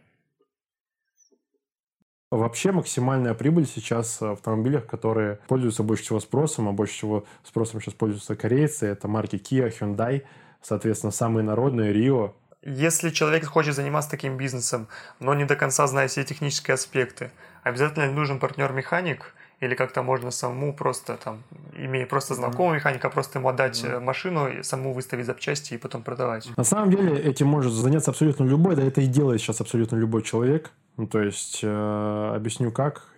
[2.33, 7.83] Вообще максимальная прибыль сейчас в автомобилях, которые пользуются больше всего спросом, а больше всего спросом
[7.83, 8.87] сейчас пользуются корейцы.
[8.87, 10.23] Это марки Kia, Hyundai,
[10.63, 12.33] соответственно, самые народные, Rio.
[12.63, 14.89] Если человек хочет заниматься таким бизнесом,
[15.21, 17.33] но не до конца знает все технические аспекты,
[17.65, 21.43] обязательно нужен партнер-механик– или как-то можно самому просто там,
[21.77, 26.51] имея просто знакомого механика, просто ему отдать mm машину, самому выставить запчасти и потом продавать.
[26.57, 30.23] На самом деле этим может заняться абсолютно любой, да это и делает сейчас абсолютно любой
[30.23, 30.73] человек.
[30.97, 33.09] Ну, то есть, э, объясню как.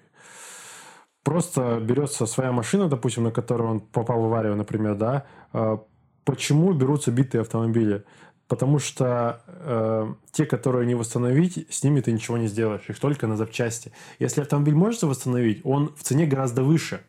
[1.23, 5.25] Просто берется своя машина, допустим, на которую он попал в аварию, например, да.
[5.55, 5.79] Э,
[6.25, 8.05] почему берутся битые автомобили?
[8.49, 12.83] Потому что э, те, которые не восстановить, с ними ты ничего не сделаешь.
[12.89, 13.93] Их только на запчасти.
[14.19, 17.01] Если автомобиль можно восстановить, он в цене гораздо выше.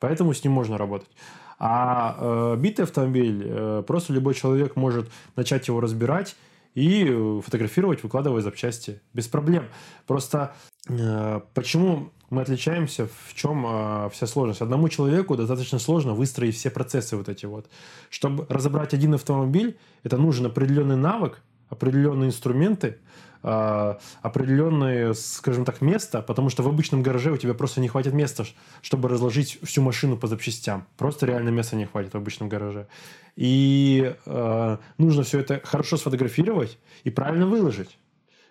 [0.00, 1.10] Поэтому с ним можно работать.
[1.58, 6.36] А э, битый автомобиль, э, просто любой человек может начать его разбирать
[6.74, 9.00] и фотографировать, выкладывая запчасти.
[9.12, 9.64] Без проблем.
[10.06, 10.54] Просто
[10.88, 14.60] э, почему мы отличаемся, в чем э, вся сложность.
[14.60, 17.66] Одному человеку достаточно сложно выстроить все процессы вот эти вот.
[18.10, 22.98] Чтобы разобрать один автомобиль, это нужен определенный навык, определенные инструменты,
[23.42, 28.12] э, определенное, скажем так, место, потому что в обычном гараже у тебя просто не хватит
[28.12, 28.44] места,
[28.82, 30.86] чтобы разложить всю машину по запчастям.
[30.98, 32.88] Просто реально места не хватит в обычном гараже.
[33.36, 37.96] И э, нужно все это хорошо сфотографировать и правильно выложить.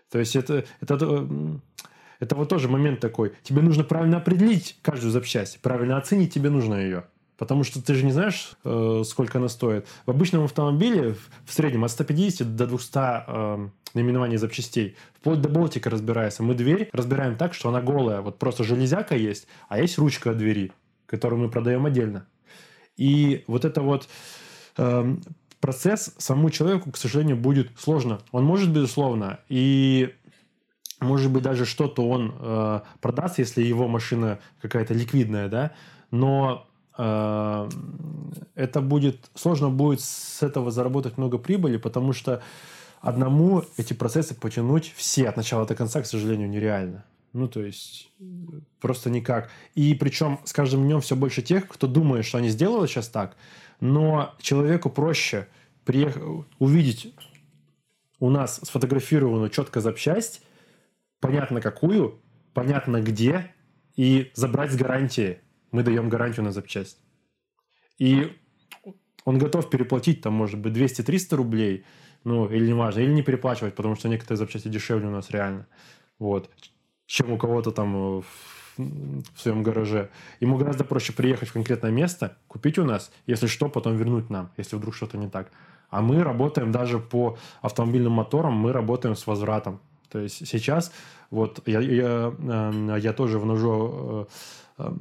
[0.10, 1.58] То есть это, это э,
[2.20, 3.34] это вот тоже момент такой.
[3.44, 7.06] Тебе нужно правильно определить каждую запчасть, правильно оценить тебе нужно ее.
[7.38, 9.86] Потому что ты же не знаешь, э, сколько она стоит.
[10.08, 11.16] В обычном автомобиле
[11.46, 14.96] в среднем от 150 до 200 э, наименований запчастей.
[15.14, 16.42] Вплоть до болтика разбирается.
[16.42, 18.22] Мы дверь разбираем так, что она голая.
[18.22, 20.72] Вот просто железяка есть, а есть ручка от двери,
[21.06, 22.26] которую мы продаем отдельно.
[22.96, 24.10] И вот это вот
[24.78, 25.16] э,
[25.60, 28.20] процесс самому человеку, к сожалению, будет сложно.
[28.32, 30.16] Он может, безусловно, и
[31.00, 35.72] может быть, даже что-то он э, продаст, если его машина какая-то ликвидная, да,
[36.12, 36.68] но
[36.98, 37.70] э,
[38.56, 42.42] это будет, сложно будет с этого заработать много прибыли, потому что
[43.02, 47.06] одному эти процессы потянуть все от начала до конца, к сожалению, нереально.
[47.34, 48.12] Ну, то есть,
[48.80, 49.52] просто никак.
[49.76, 53.36] И причем с каждым днем все больше тех, кто думает, что они сделают сейчас так,
[53.80, 55.48] но человеку проще
[55.86, 56.24] приехать,
[56.58, 57.14] увидеть
[58.20, 60.42] у нас сфотографированную четко запчасть,
[61.20, 62.22] понятно какую,
[62.54, 63.54] понятно где,
[63.96, 65.40] и забрать с гарантии.
[65.72, 67.00] Мы даем гарантию на запчасть.
[67.98, 68.38] И
[69.26, 71.86] он готов переплатить, там, может быть, 200-300 рублей,
[72.24, 75.68] ну, или не важно, или не переплачивать, потому что некоторые запчасти дешевле у нас реально.
[76.20, 76.50] Вот
[77.08, 78.26] чем у кого-то там в,
[78.78, 80.12] в своем гараже.
[80.40, 84.52] Ему гораздо проще приехать в конкретное место, купить у нас, если что, потом вернуть нам,
[84.58, 85.52] если вдруг что-то не так.
[85.90, 89.80] А мы работаем даже по автомобильным моторам, мы работаем с возвратом.
[90.10, 90.92] То есть сейчас
[91.32, 94.28] вот я, я, э, я тоже вношу,
[94.78, 94.92] э,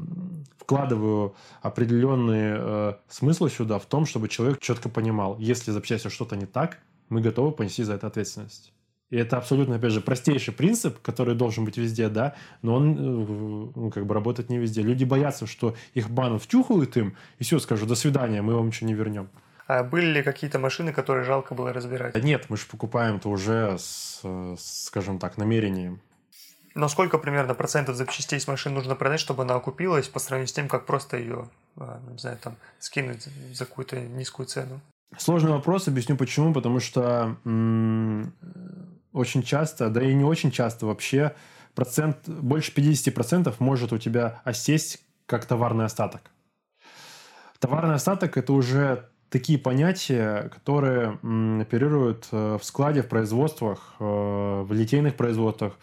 [0.58, 6.78] вкладываю определенные смыслы сюда в том, чтобы человек четко понимал, если запчасти что-то не так,
[7.08, 8.72] мы готовы понести за это ответственность.
[9.10, 13.72] И это абсолютно, опять же, простейший принцип, который должен быть везде, да, но он э,
[13.76, 14.82] ну, как бы работает не везде.
[14.82, 18.88] Люди боятся, что их бану втюхают им, и все, скажут, до свидания, мы вам ничего
[18.88, 19.28] не вернем.
[19.66, 22.14] А были ли какие-то машины, которые жалко было разбирать?
[22.22, 24.22] Нет, мы же покупаем это уже с,
[24.58, 26.00] скажем так, намерением.
[26.74, 30.52] Но сколько примерно процентов запчастей с машин нужно продать, чтобы она окупилась по сравнению с
[30.52, 34.80] тем, как просто ее, а, не знаю, там, скинуть за какую-то низкую цену?
[35.16, 36.52] Сложный вопрос, объясню почему.
[36.52, 37.36] Потому что
[39.12, 41.34] очень часто, да и не очень часто вообще,
[41.74, 46.30] процент, больше 50% может у тебя осесть как товарный остаток.
[47.58, 51.18] Товарный остаток– это уже такие понятия, которые
[51.60, 55.74] оперируют э, в складе, в производствах, э, в литейных производствах,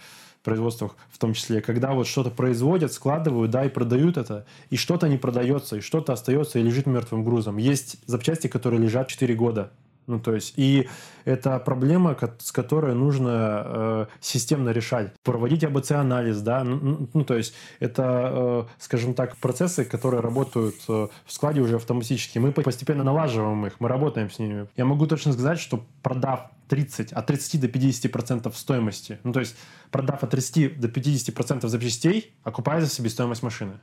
[0.44, 5.08] производствах в том числе, когда вот что-то производят, складывают, да, и продают это, и что-то
[5.08, 7.58] не продается, и что-то остается и лежит мертвым грузом.
[7.58, 9.72] Есть запчасти, которые лежат 4 года
[10.08, 10.89] ну, то есть, и
[11.26, 15.14] это проблема, с которой нужно э, системно решать.
[15.24, 21.08] Проводить АБЦ-анализ, да, ну, ну, то есть, это, э, скажем так, процессы, которые работают э,
[21.26, 22.39] в складе уже автоматически.
[22.39, 24.68] Мы постепенно налаживаем их, мы работаем с ними.
[24.76, 29.39] Я могу точно сказать, что продав 30, от 30 до 50 процентов стоимости, ну, то
[29.39, 29.56] есть,
[29.91, 33.80] продав от 30 до 50 процентов запчастей, окупается себестоимость машины.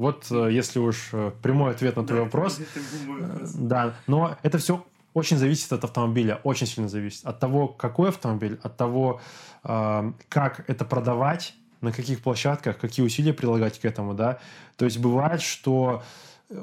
[0.00, 2.58] Вот э, если уж э, прямой ответ на твой вопрос.
[2.58, 4.82] Э, да, но это все
[5.14, 7.24] очень зависит от автомобиля, очень сильно зависит.
[7.26, 9.20] От того, какой автомобиль, от того,
[9.64, 14.38] э, как это продавать, на каких площадках, какие усилия прилагать к этому, да.
[14.76, 16.02] То есть бывает, что
[16.50, 16.62] э,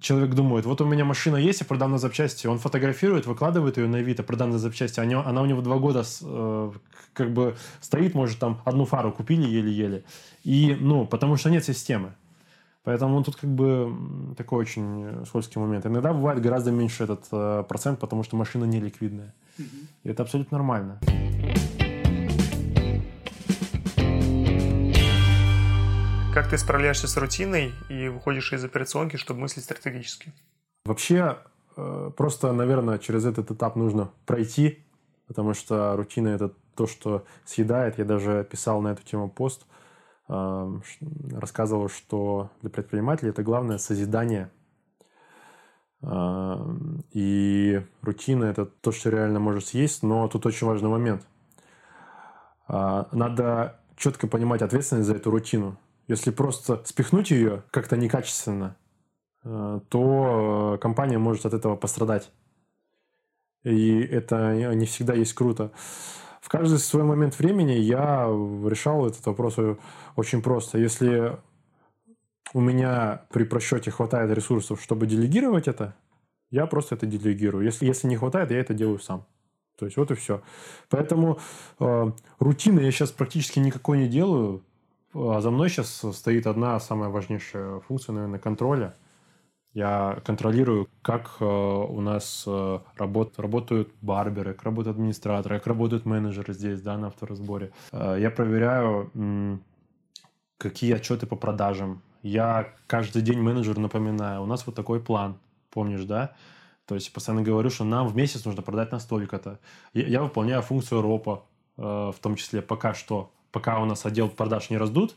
[0.00, 2.46] человек думает, вот у меня машина есть, я продам на запчасти.
[2.46, 5.00] Он фотографирует, выкладывает ее на Авито, продам на запчасти.
[5.00, 6.72] Она, она у него два года э,
[7.12, 10.04] как бы стоит, может, там одну фару купили еле-еле.
[10.44, 12.14] И, ну, потому что нет системы.
[12.84, 15.86] Поэтому тут как бы такой очень скользкий момент.
[15.86, 19.32] Иногда бывает гораздо меньше этот э, процент, потому что машина не ликвидная.
[19.56, 19.66] Угу.
[20.02, 20.98] И это абсолютно нормально.
[26.34, 30.32] Как ты справляешься с рутиной и выходишь из операционки, чтобы мыслить стратегически?
[30.84, 31.38] Вообще,
[31.76, 34.84] э, просто, наверное, через этот этап нужно пройти,
[35.28, 37.98] потому что рутина– это то, что съедает.
[37.98, 39.66] Я даже писал на эту тему пост–
[40.28, 44.50] рассказывал, что для предпринимателей это главное созидание.
[47.10, 51.26] И рутина– это то, что реально может съесть, но тут очень важный момент.
[52.66, 55.78] А, надо четко понимать ответственность за эту рутину.
[56.08, 58.76] Если просто спихнуть ее как-то некачественно,
[59.44, 62.32] а, то компания может от этого пострадать.
[63.62, 65.70] И это не всегда есть круто.
[66.42, 69.56] В каждый свой момент времени я решал этот вопрос
[70.16, 70.76] очень просто.
[70.76, 71.38] Если
[72.52, 75.94] у меня при просчете хватает ресурсов, чтобы делегировать это,
[76.50, 77.64] я просто это делегирую.
[77.64, 79.24] Если, если не хватает, я это делаю сам.
[79.78, 80.42] То есть вот и все.
[80.90, 81.38] Поэтому
[81.78, 84.64] э, рутины я сейчас практически никакой не делаю.
[85.14, 88.96] А за мной сейчас стоит одна самая важнейшая функция, наверное, контроля.
[89.74, 96.04] Я контролирую, как э, у нас э, работ, работают барберы, как работают администраторы, как работают
[96.04, 97.72] менеджеры здесь, да, на авторазборе.
[97.90, 99.62] Э, я проверяю, м,
[100.58, 102.02] какие отчеты по продажам.
[102.22, 105.38] Я каждый день менеджеру напоминаю, у нас вот такой план,
[105.70, 106.34] помнишь, да?
[106.84, 109.58] То есть постоянно говорю, что нам в месяц нужно продать настолько-то.
[109.94, 111.44] Я, я выполняю функцию РОПа,
[111.78, 115.16] э, в том числе пока что, пока у нас отдел продаж не раздут,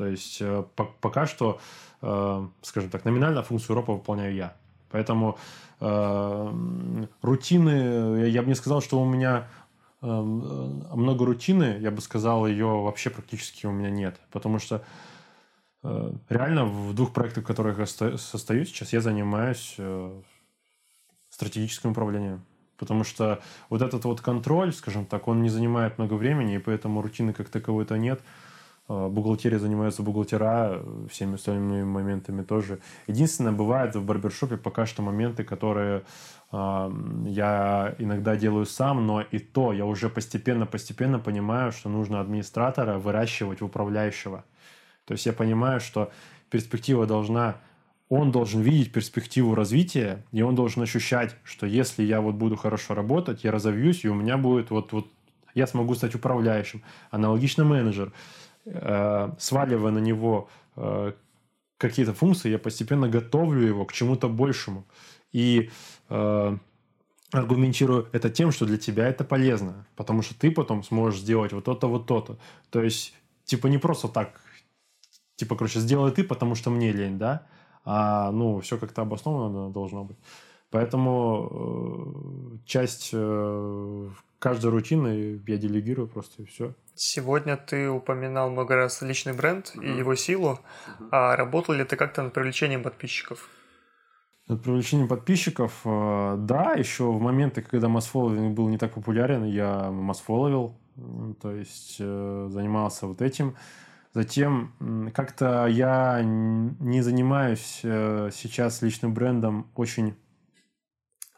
[0.00, 1.60] то есть э, по пока что
[2.02, 4.56] Э, скажем так, номинально функцию ропа выполняю я.
[4.90, 5.38] Поэтому
[5.80, 9.48] э, рутины, я бы не сказал, что у меня
[10.02, 14.18] много рутины, я бы сказал, ее вообще практически у меня нет.
[14.30, 14.82] Потому что
[15.82, 19.76] реально в двух проектах, в которых я состою сейчас, я занимаюсь
[21.28, 22.46] стратегическим управлением.
[22.78, 27.02] Потому что вот этот вот контроль, скажем так, он не занимает много времени, и поэтому
[27.02, 28.22] рутины как таковой-то нет.
[28.90, 32.80] Э, бухгалтерией занимаются бухгалтера, всеми остальными моментами тоже.
[33.06, 36.02] Единственное, бывает в барбершопе пока что моменты, которые
[36.52, 36.90] э,
[37.26, 43.60] я иногда делаю сам, но и то я уже постепенно-постепенно понимаю, что нужно администратора выращивать
[43.60, 44.44] в управляющего.
[45.04, 46.10] То есть я понимаю, что
[46.50, 47.56] перспектива должна
[48.10, 52.94] он должен видеть перспективу развития, и он должен ощущать, что если я вот буду хорошо
[52.94, 55.06] работать, я разовьюсь, и у меня будет вот, вот
[55.54, 56.82] я смогу стать управляющим.
[57.10, 58.12] Аналогично менеджер.
[58.72, 61.12] Э, сваливая на него э,
[61.76, 64.84] какие-то функции, я постепенно готовлю его к чему-то большему.
[65.32, 65.70] И
[66.08, 66.58] э,
[67.32, 71.64] аргументирую это тем, что для тебя это полезно, потому что ты потом сможешь сделать вот
[71.64, 72.38] то-то, вот то-то.
[72.70, 73.14] То есть,
[73.44, 74.40] типа, не просто так,
[75.36, 77.46] типа, короче, сделай ты, потому что мне лень, да,
[77.84, 80.18] а, ну, все как-то обосновано должно быть.
[80.70, 86.74] Поэтому э, часть э, каждой рутины я делегирую просто и все.
[86.94, 89.84] Сегодня ты упоминал много раз личный бренд mm-hmm.
[89.84, 90.60] и его силу.
[90.60, 91.08] Mm-hmm.
[91.10, 93.48] А работал ли ты как-то над привлечением подписчиков?
[94.46, 99.90] Над привлечением подписчиков, э, да, еще в моменты, когда масс-фолловинг был не так популярен, я
[99.90, 100.76] масс-фолловил,
[101.40, 103.56] то есть занимался вот этим.
[104.12, 104.72] Затем
[105.14, 110.16] как-то я не занимаюсь сейчас личным брендом очень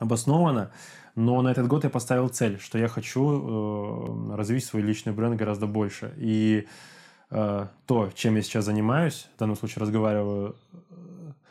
[0.03, 0.71] обоснованно,
[1.15, 5.37] но на этот год я поставил цель, что я хочу э, развить свой личный бренд
[5.37, 6.13] гораздо больше.
[6.17, 6.67] И
[7.31, 10.57] э, то, чем я сейчас занимаюсь, в данном случае разговариваю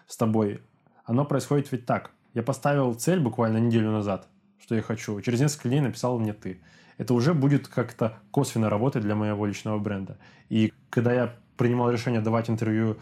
[0.08, 0.62] с тобой,
[1.06, 2.12] оно происходит ведь так.
[2.34, 4.28] Я поставил цель буквально неделю назад,
[4.60, 5.20] что я хочу.
[5.22, 6.62] Через несколько дней написал мне ты
[7.02, 10.20] это уже будет как-то косвенно работать для моего личного бренда.
[10.50, 12.98] И когда я принимал решение давать интервью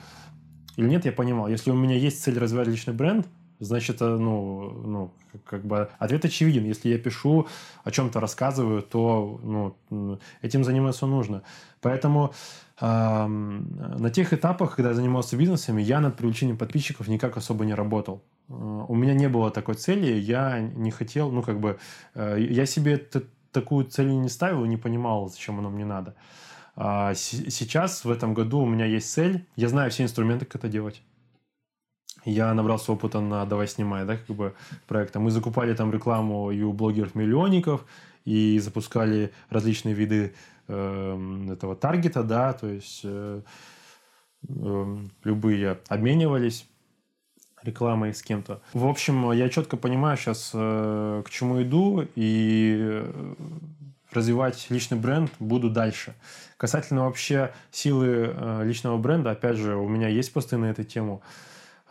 [0.78, 3.28] или нет, я понимал, если у меня есть цель развивать личный бренд,
[3.60, 5.12] значит, э, ну, ну,
[5.46, 6.66] как бы ответ очевиден.
[6.66, 7.48] Если я пишу,
[7.84, 9.40] о чем-то рассказываю, то
[9.90, 11.44] ну, этим заниматься нужно.
[11.82, 12.34] Поэтому
[12.82, 17.74] э, на тех этапах, когда я занимался бизнесами, я над привлечением подписчиков никак особо не
[17.74, 18.24] работал.
[18.50, 21.80] Э, у меня не было такой цели, я не хотел, ну, как бы,
[22.16, 22.98] э, я себе
[23.52, 26.16] такую цель не ставил не понимал, зачем оно мне надо.
[26.76, 29.46] А сейчас, в этом году, у меня есть цель.
[29.58, 31.02] Я знаю все инструменты, как это делать.
[32.26, 34.54] Я набрался опыта на «Давай снимай», да, как бы
[34.88, 35.20] проекта.
[35.20, 37.86] Мы закупали там рекламу и у блогеров-миллионников,
[38.26, 40.34] и запускали различные виды
[40.68, 43.42] э, этого таргета, да, то есть э,
[44.48, 46.68] э, любые обменивались
[47.64, 48.62] рекламой с кем-то.
[48.74, 53.34] В общем, я четко понимаю сейчас, э, к чему иду, и э,
[54.12, 56.14] развивать личный бренд буду дальше.
[56.58, 61.22] Касательно вообще силы э, личного бренда, опять же, у меня есть посты на эту тему.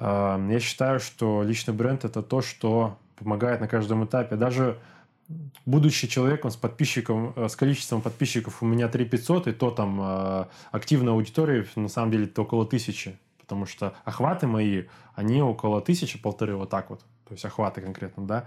[0.00, 4.36] Я считаю, что личный бренд– это то, что помогает на каждом этапе.
[4.36, 4.78] Даже
[5.66, 11.12] будучи человеком с подписчиком, с количеством подписчиков у меня 3 500, и то там активной
[11.12, 13.18] аудитории на самом деле это около тысячи
[13.48, 14.84] потому что охваты мои,
[15.14, 17.00] они около тысячи, полторы, вот так вот.
[17.26, 18.46] То есть охваты конкретно, да.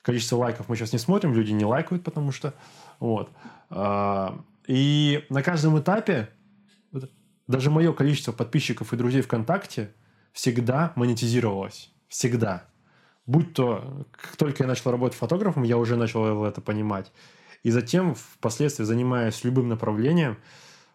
[0.00, 2.54] Количество лайков мы сейчас не смотрим, люди не лайкают, потому что...
[2.98, 3.30] Вот.
[3.68, 6.30] А, и на каждом этапе
[7.46, 9.92] даже мое количество подписчиков и друзей ВКонтакте
[10.32, 11.90] всегда монетизировалось.
[12.08, 12.64] Всегда.
[13.26, 17.12] Будь то, как только я начал работать фотографом, я уже начал это понимать.
[17.62, 20.36] И затем, впоследствии, занимаясь любым направлением,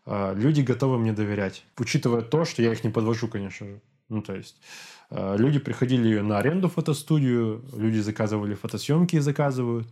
[0.05, 3.81] а, люди готовы мне доверять, учитывая то, что я их не подвожу, конечно же.
[4.09, 4.57] Ну, то есть,
[5.09, 9.87] а, люди приходили на аренду фотостудию, люди заказывали фотосъемки и заказывают,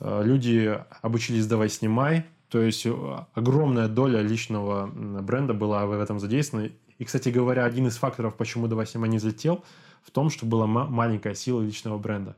[0.00, 2.86] а, люди обучились «давай снимай», то есть
[3.34, 6.70] огромная доля личного бренда была в этом задействована.
[6.98, 9.64] И, кстати говоря, один из факторов, почему «давай снимай» не взлетел,
[10.02, 12.36] в том, что была маленькая сила личного бренда.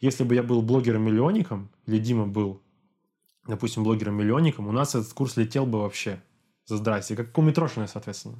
[0.00, 2.60] Если бы я был блогером-миллионником, или Дима был,
[3.46, 6.20] допустим, блогером-миллионником, у нас этот курс летел бы вообще
[6.66, 8.38] за здрасте, как у Митрошина, соответственно.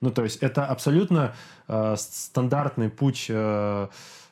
[0.00, 1.34] Ну, то есть это абсолютно
[1.68, 3.88] э, стандартный путь, э,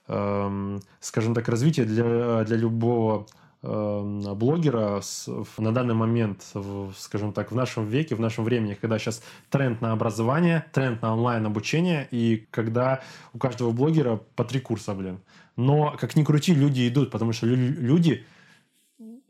[0.09, 3.27] э, скажем так, развития для, для любого
[3.62, 5.28] блогера с,
[5.59, 9.80] на данный момент, в, скажем так, в нашем веке, в нашем времени, когда сейчас тренд
[9.80, 13.02] на образование, тренд на онлайн-обучение, и когда
[13.32, 15.20] у каждого блогера по три курса, блин.
[15.56, 18.24] Но, как ни крути, люди идут, потому что люди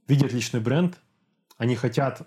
[0.09, 0.99] видят личный бренд,
[1.63, 2.23] они хотят,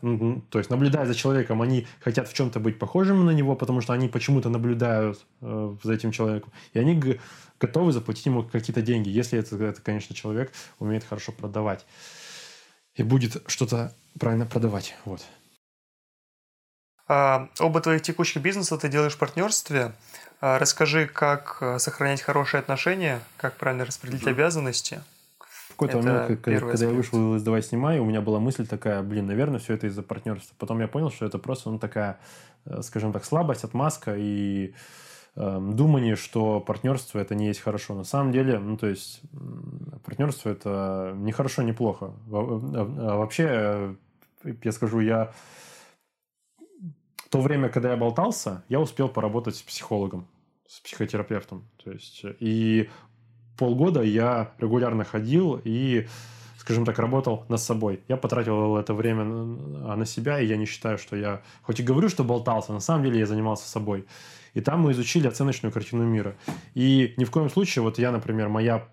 [0.49, 3.91] то есть наблюдая за человеком, они хотят в чем-то быть похожими на него, потому что
[3.91, 6.53] они почему-то наблюдают э, за этим человеком.
[6.71, 7.19] И они
[7.59, 11.85] готовы заплатить ему какие-то деньги, если это, это, конечно, человек умеет хорошо продавать
[12.95, 14.95] и будет что-то правильно продавать.
[15.03, 15.21] Вот.
[17.09, 19.91] А, оба твоих текущих бизнеса ты делаешь в партнерстве.
[20.39, 25.01] А, расскажи, как э, сохранять хорошие отношения, как правильно распределить обязанности.
[25.69, 27.11] В какой-то момент, когда, первый когда я аспект.
[27.13, 30.55] вышел из «Давай снимай», у меня была мысль такая, блин, наверное, все это из-за партнерства.
[30.57, 32.19] Потом я понял, что это просто, ну, такая,
[32.65, 34.73] э, скажем так, слабость, отмазка и
[35.35, 37.93] эм, думание, что партнерство это не есть хорошо.
[37.93, 39.21] На самом деле, ну, то есть,
[40.05, 42.13] партнерство это не хорошо, не плохо.
[42.25, 43.95] Во- а- а Вообще, э,
[44.63, 45.31] я скажу, я
[47.29, 50.27] то время, когда я болтался, я успел поработать с психологом,
[50.67, 51.67] с психотерапевтом.
[51.83, 52.89] То есть, э, и
[53.57, 56.07] полгода я регулярно ходил и,
[56.57, 58.01] скажем так, работал над собой.
[58.07, 61.83] Я потратил это время на на себя, и я не считаю, что я, хоть и
[61.83, 64.05] говорю, что болтался, на самом деле я занимался собой.
[64.53, 66.35] И там мы изучили оценочную картину мира.
[66.73, 68.87] И ни в коем случае, вот я, например, моя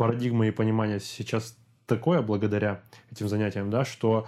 [0.00, 1.54] парадигма и понимание сейчас
[1.84, 2.80] такое, благодаря
[3.12, 4.26] этим занятиям, да, что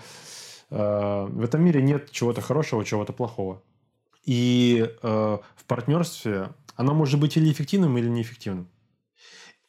[0.70, 3.62] э, в этом мире нет чего-то хорошего, чего-то плохого.
[4.26, 8.68] И э, в партнерстве оно может быть или эффективным, или неэффективным.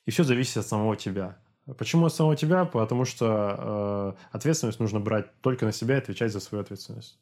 [0.05, 1.37] И все зависит от самого тебя.
[1.77, 2.65] Почему от самого тебя?
[2.65, 7.17] Потому что э, ответственность нужно брать только на себя и отвечать за свою ответственность.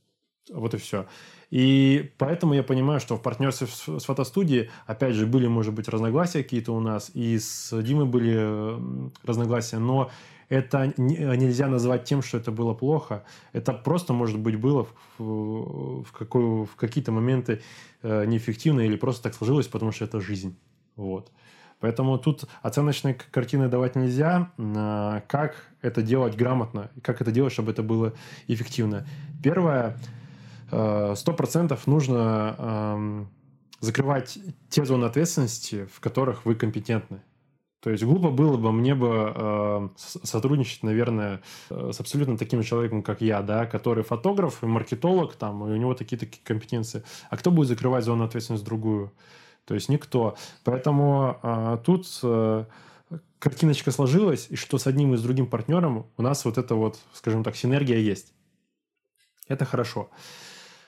[0.49, 1.05] Вот и все.
[1.51, 6.41] И поэтому я понимаю, что в партнерстве с, фотостудией, опять же, были, может быть, разногласия
[6.41, 10.09] какие-то у нас, и с Димой были э, разногласия, но
[10.49, 13.23] это не- нельзя назвать тем, что это было плохо.
[13.53, 14.87] Это просто, может быть, было
[15.17, 17.61] в, в, какой- в какие-то моменты
[18.01, 20.57] э, неэффективно или просто так сложилось, потому что это жизнь.
[20.95, 21.31] Вот.
[21.81, 24.51] Поэтому тут оценочной к- картины давать нельзя.
[24.57, 26.89] А, Как это делать грамотно?
[27.03, 28.13] Как это делать, чтобы это было
[28.47, 29.05] эффективно?
[29.43, 29.97] Первое,
[30.71, 33.27] э, сто процентов нужно
[33.79, 34.37] закрывать
[34.69, 37.21] те зоны ответственности, в которых вы компетентны.
[37.81, 41.41] То есть глупо было бы мне бы э, сотрудничать, наверное,
[41.71, 45.95] э, с абсолютно таким человеком, как я, да, который фотограф маркетолог, там, и у него
[45.95, 47.03] такие такие компетенции.
[47.31, 49.11] А кто будет закрывать зону ответственности другую?
[49.65, 50.35] То есть никто.
[50.63, 52.65] Поэтому э, тут э,
[53.39, 56.99] картиночка сложилась, и что с одним и с другим партнером у нас вот эта вот,
[57.13, 58.33] скажем так, синергия есть.
[59.47, 60.09] Это хорошо.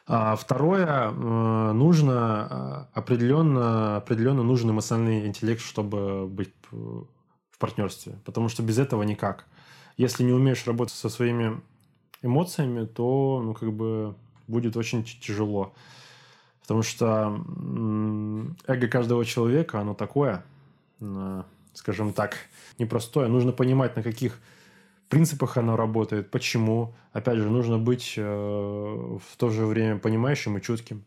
[0.05, 8.19] А второе, нужно э, определенно, определенно нужен эмоциональный интеллект, чтобы быть в партнерстве.
[8.25, 9.45] Потому что без этого никак.
[9.95, 11.61] Если не умеешь работать со своими
[12.21, 14.15] эмоциями, то, ну, как бы
[14.47, 15.73] будет очень тяжело.
[16.63, 17.43] Потому что
[18.67, 20.45] эго каждого человека, оно такое,
[21.01, 22.37] э, скажем так,
[22.79, 23.27] непростое.
[23.27, 24.39] Нужно понимать, на каких
[25.09, 26.95] принципах оно работает, почему.
[27.11, 31.03] Опять же, нужно быть э, в то же время понимающим и чутким.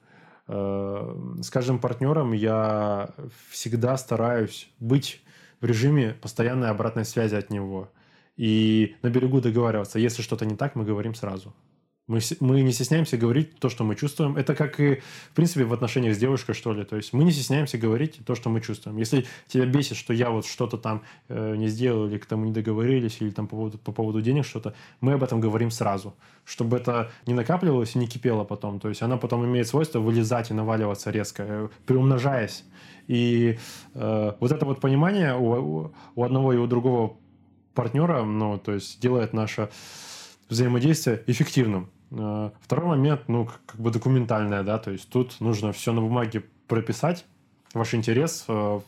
[0.47, 3.09] Э, с каждым партнером я
[3.51, 5.23] всегда стараюсь быть
[5.63, 7.89] в режиме постоянной обратной связи от него.
[8.37, 9.99] И на берегу договариваться.
[9.99, 11.55] Если что-то не так, мы говорим сразу.
[12.09, 14.37] Мы, мы не стесняемся говорить то, что мы чувствуем.
[14.37, 16.85] Это как и, в принципе, в отношениях с девушкой, что ли.
[16.85, 18.97] То есть мы не стесняемся говорить то, что мы чувствуем.
[18.97, 22.53] Если тебя бесит, что я вот что-то там э, не сделал, или к тому не
[22.53, 26.15] договорились, или там по поводу, по поводу денег что-то, мы об этом говорим сразу.
[26.45, 28.79] Чтобы это не накапливалось и не кипело потом.
[28.79, 32.63] То есть она потом имеет свойство вылезать и наваливаться резко, э, приумножаясь.
[33.09, 33.59] И
[33.95, 37.17] э, вот это вот понимание у, у одного и у другого
[37.75, 39.71] партнера, ну, то есть делает наше
[40.49, 41.91] взаимодействие эффективным.
[42.17, 46.45] Э, Второй момент, ну, как бы документальное, да, то есть тут нужно все на бумаге
[46.67, 47.27] прописать,
[47.75, 48.85] ваш интерес э, в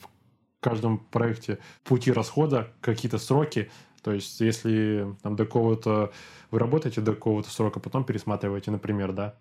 [0.60, 3.70] каждом проекте, пути расхода, какие-то сроки,
[4.02, 6.12] то есть если там до какого-то
[6.50, 9.34] вы работаете до какого-то срока, потом пересматриваете, например, да.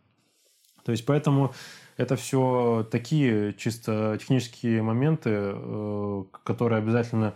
[0.84, 1.54] То есть поэтому
[1.96, 7.34] это все такие чисто технические моменты, э, которые обязательно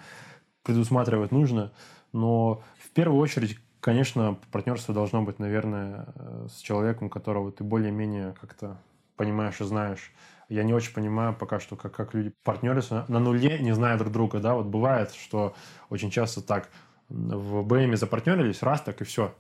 [0.64, 1.72] предусматривать нужно.
[2.14, 8.34] Но в первую очередь, конечно, партнерство должно быть, наверное, э, с человеком, которого ты более-менее
[8.40, 8.78] как-то
[9.18, 10.12] понимаешь и знаешь.
[10.48, 14.12] Я не очень понимаю пока что, как, как люди партнерятся на нуле, не зная друг
[14.12, 14.40] друга.
[14.40, 14.56] Да?
[14.56, 15.56] Вот бывает, что
[15.90, 16.70] очень часто так
[17.10, 19.34] в БМе запартнерились, раз так и все.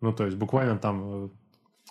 [0.00, 1.28] Ну, то есть буквально там э,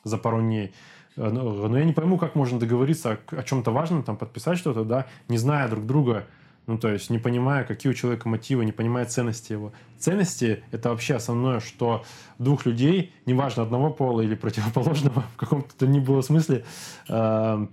[0.03, 0.73] за пару дней.
[1.17, 4.57] Э, Но но я не пойму, как можно договориться о, о чем-то важном, там подписать
[4.57, 6.27] что-то, да, не зная друг друга,
[6.67, 9.71] ну, то есть не понимая, какие у человека мотивы, не понимая ценности его.
[9.99, 12.03] Ценности– это вообще основное, что
[12.39, 16.65] двух людей, неважно, одного пола или противоположного, в каком-то то ни было смысле,
[17.07, 17.67] э,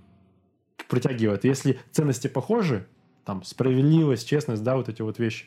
[0.89, 1.43] притягивает.
[1.43, 2.85] Если ценности похожи,
[3.25, 5.45] там, справедливость, честность, да, вот эти вот вещи,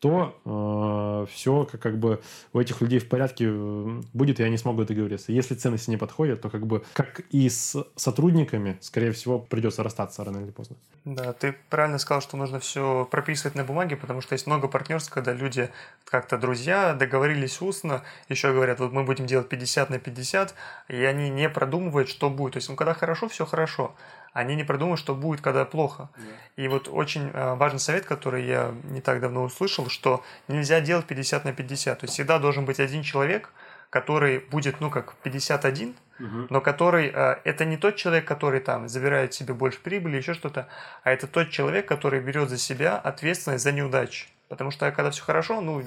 [0.00, 2.20] то все как, как бы
[2.52, 5.32] у этих людей в порядке э, будет, и они смогут договориться.
[5.32, 10.24] Если ценности не подходят, то как бы, как и с сотрудниками, скорее всего, придется расстаться
[10.24, 10.76] рано или поздно.
[11.04, 15.12] Да, ты правильно сказал, что нужно все прописывать на бумаге, потому что есть много партнерств,
[15.12, 15.70] когда люди
[16.04, 20.54] как-то друзья договорились устно, еще говорят, вот мы будем делать 50 на 50,
[20.88, 22.54] и они не продумывают, что будет.
[22.54, 23.94] То есть, ну, когда хорошо, все хорошо.
[24.32, 26.08] Они не продумывают, что будет, когда плохо.
[26.56, 31.06] И вот очень э, важный совет, который я не так давно услышал, что нельзя делать
[31.06, 31.98] 50 на 50.
[31.98, 33.50] То есть всегда должен быть один человек,
[33.90, 35.88] который будет, ну, как 51,
[36.20, 36.46] угу.
[36.48, 40.68] но который, э, это не тот человек, который там забирает себе больше прибыли, еще что-то,
[41.02, 44.28] а это тот человек, который берет за себя ответственность за неудачи.
[44.50, 45.80] Потому что когда все хорошо, ну,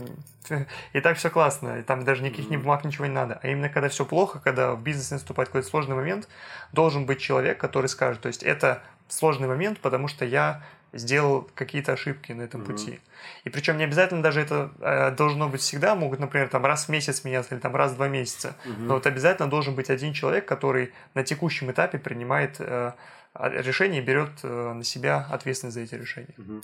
[0.93, 3.37] и так все классно, и там даже никаких ни бумаг, ничего не надо.
[3.43, 6.29] А именно когда все плохо, когда в бизнесе наступает какой-то сложный момент,
[6.71, 10.63] должен быть человек, который скажет, то есть это сложный момент, потому что я
[10.93, 12.65] сделал какие-то ошибки на этом mm-hmm.
[12.65, 13.01] пути.
[13.43, 16.89] И причем не обязательно даже это э, должно быть всегда, могут, например, там раз в
[16.89, 18.55] месяц меняться или там раз в два месяца.
[18.63, 18.79] Mm-hmm.
[18.79, 22.93] Но вот обязательно должен быть один человек, который на текущем этапе принимает э,
[23.35, 26.35] решение и берет э, на себя ответственность за эти решения.
[26.37, 26.63] Mm-hmm.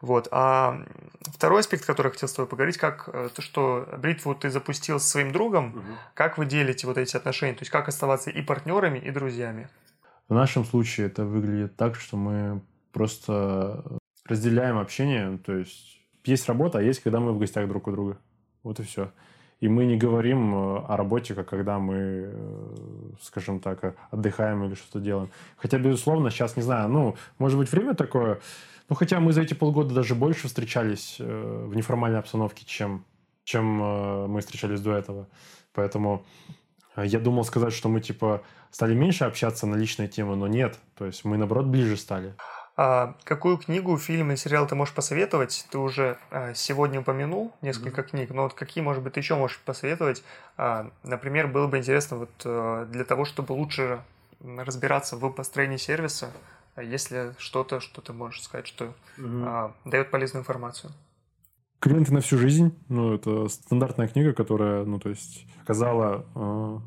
[0.00, 0.28] Вот.
[0.30, 0.84] А
[1.22, 5.00] второй аспект, который я хотел с тобой поговорить, как э, то, что бритву ты запустил
[5.00, 5.82] с своим другом, угу.
[6.14, 9.68] как вы делите вот эти отношения, то есть как оставаться и партнерами, и друзьями?
[10.28, 12.60] В нашем случае это выглядит так, что мы
[12.92, 13.84] просто
[14.24, 18.18] разделяем общение, то есть есть работа, а есть, когда мы в гостях друг у друга.
[18.62, 19.12] Вот и все.
[19.60, 22.76] И мы не говорим э, о работе, как когда мы, э,
[23.22, 25.30] скажем так, отдыхаем или что-то делаем.
[25.56, 28.40] Хотя, безусловно, сейчас, не знаю, ну, может быть, время такое,
[28.88, 33.04] ну, хотя мы за эти полгода даже больше встречались э, в неформальной обстановке, чем,
[33.44, 35.26] чем э, мы встречались до этого.
[35.72, 36.24] Поэтому
[36.94, 40.78] э, я думал сказать, что мы, типа, стали меньше общаться на личные темы, но нет.
[40.96, 42.34] То есть мы, наоборот, ближе стали.
[42.76, 45.66] А какую книгу, фильм и сериал ты можешь посоветовать?
[45.70, 48.10] Ты уже а, сегодня упомянул несколько mm-hmm.
[48.10, 50.22] книг, но вот какие, может быть, ты еще можешь посоветовать?
[50.58, 54.02] А, например, было бы интересно вот а, для того, чтобы лучше
[54.40, 56.30] разбираться в построении сервиса,
[56.76, 59.44] а если что-то, что ты можешь сказать, что угу.
[59.44, 60.92] а, дает полезную информацию.
[61.80, 62.78] Клиенты на всю жизнь.
[62.88, 66.78] Ну, это стандартная книга, которая, ну, то есть, оказала э,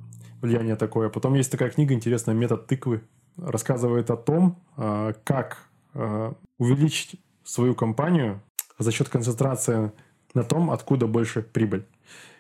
[0.42, 1.10] влияние такое.
[1.10, 3.04] Потом есть такая книга интересная «Метод тыквы».
[3.38, 5.58] Рассказывает о том, э, как
[5.96, 8.42] э, увеличить свою компанию
[8.78, 9.92] за счет концентрации
[10.36, 11.86] на том, откуда больше прибыль.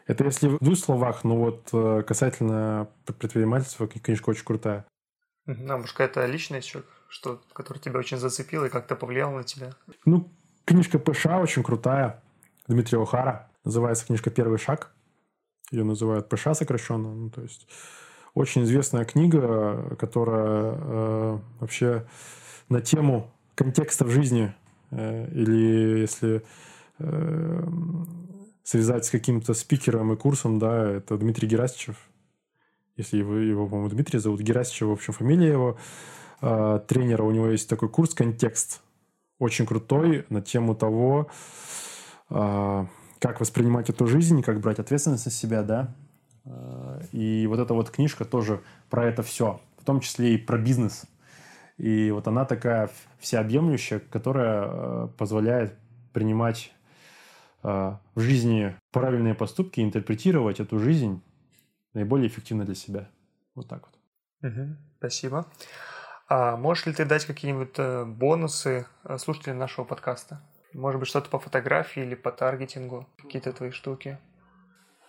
[0.05, 4.85] Это если в двух словах, но вот касательно предпринимательства книжка очень крутая.
[5.47, 9.73] А может, какая-то личность еще что, который тебя очень зацепил и как-то повлиял на тебя?
[10.06, 10.30] Ну,
[10.65, 12.22] книжка ПШ очень крутая.
[12.68, 13.49] Дмитрия Охара.
[13.65, 14.94] Называется книжка «Первый шаг».
[15.72, 17.14] Ее называют ПШ сокращенно.
[17.14, 17.68] Ну, то есть
[18.34, 22.07] очень известная книга, которая э, вообще
[22.69, 24.53] на тему контекста в жизни
[24.91, 26.44] э, или если
[26.99, 27.64] э,
[28.64, 31.98] связать с каким-то спикером и курсом, да, это Дмитрий Герасичев.
[32.98, 35.77] Если его, его по-моему, Дмитрий зовут, Герасичев, в общем, фамилия его.
[36.41, 37.23] Э, тренера.
[37.23, 38.81] У него есть такой курс «Контекст».
[39.39, 41.29] Очень крутой на тему того,
[42.29, 42.85] э,
[43.19, 45.95] как воспринимать эту жизнь, как брать ответственность на себя, да.
[46.45, 50.57] Э, и вот эта вот книжка тоже про это все, в том числе и про
[50.57, 51.03] бизнес.
[51.77, 52.89] И вот она такая
[53.19, 55.75] всеобъемлющая, которая позволяет
[56.11, 56.73] принимать
[57.63, 61.21] в жизни правильные поступки, интерпретировать эту жизнь
[61.93, 63.07] наиболее эффективно для себя.
[63.55, 63.87] Вот так
[64.41, 64.51] вот.
[64.51, 65.45] Угу, спасибо.
[66.31, 70.39] А можешь ли ты дать какие-нибудь э, бонусы э, слушателям нашего подкаста?
[70.73, 73.07] Может быть, что-то по фотографии или по таргетингу?
[73.18, 74.19] Какие-то твои штуки?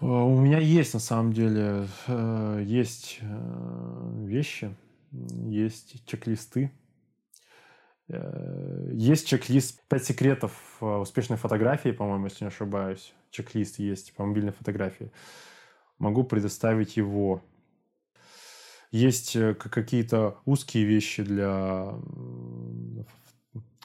[0.01, 1.87] Э, у меня есть, на самом деле,
[2.65, 4.75] есть вещи,
[5.13, 6.73] есть чек-листы.
[8.09, 13.15] Есть чек-лист «Пять секретов успешной фотографии», по-моему, если не ошибаюсь.
[13.31, 15.13] Чек-лист есть по мобильной фотографии.
[15.99, 17.43] Могу предоставить его.
[18.91, 21.95] Есть э, какие-то узкие вещи для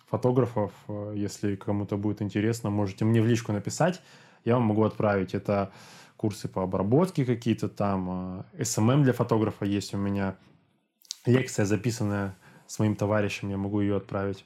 [0.07, 0.71] фотографов.
[0.87, 4.01] Э, если кому-то будет интересно, можете мне в личку написать.
[4.45, 5.35] Я вам могу отправить.
[5.35, 5.71] Это
[6.17, 8.45] курсы по обработке какие-то там.
[8.53, 10.35] SMM э, эм эм для фотографа есть у меня.
[11.25, 13.49] Лекция записанная с моим товарищем.
[13.49, 14.43] Я могу ее отправить.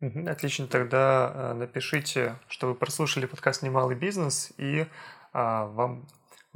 [0.00, 4.86] Отлично, тогда напишите, что вы прослушали подкаст «Немалый бизнес», и
[5.32, 6.06] а, вам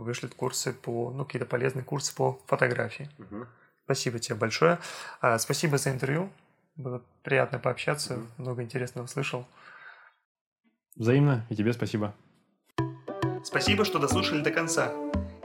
[0.03, 3.09] вышлет курсы по, ну, какие-то полезные курсы по фотографии.
[3.19, 3.47] Угу.
[3.85, 4.79] Спасибо тебе большое.
[5.21, 6.31] А, спасибо за интервью.
[6.77, 8.27] Было приятно пообщаться, угу.
[8.39, 9.47] много интересного услышал.
[10.97, 12.15] Взаимно, и тебе спасибо.
[13.45, 14.93] Спасибо, что дослушали до конца.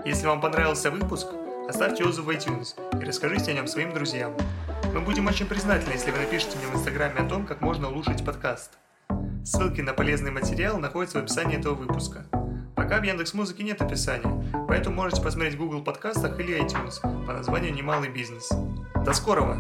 [0.06, 1.28] Если вам понравился выпуск,
[1.68, 4.36] оставьте отзыв в iTunes и расскажите о нем своим друзьям.
[4.94, 8.26] Мы будем очень признательны, если вы напишите мне в Инстаграме о том, как можно улучшить
[8.26, 8.78] подкаст.
[9.44, 12.26] Ссылки на полезный материал находятся в описании этого выпуска.
[12.76, 17.34] Пока в Яндекс Музыке нет описания, поэтому можете посмотреть в Google подкастах или iTunes по
[17.34, 18.50] названию «Немалый бизнес».
[19.06, 19.58] До скорого!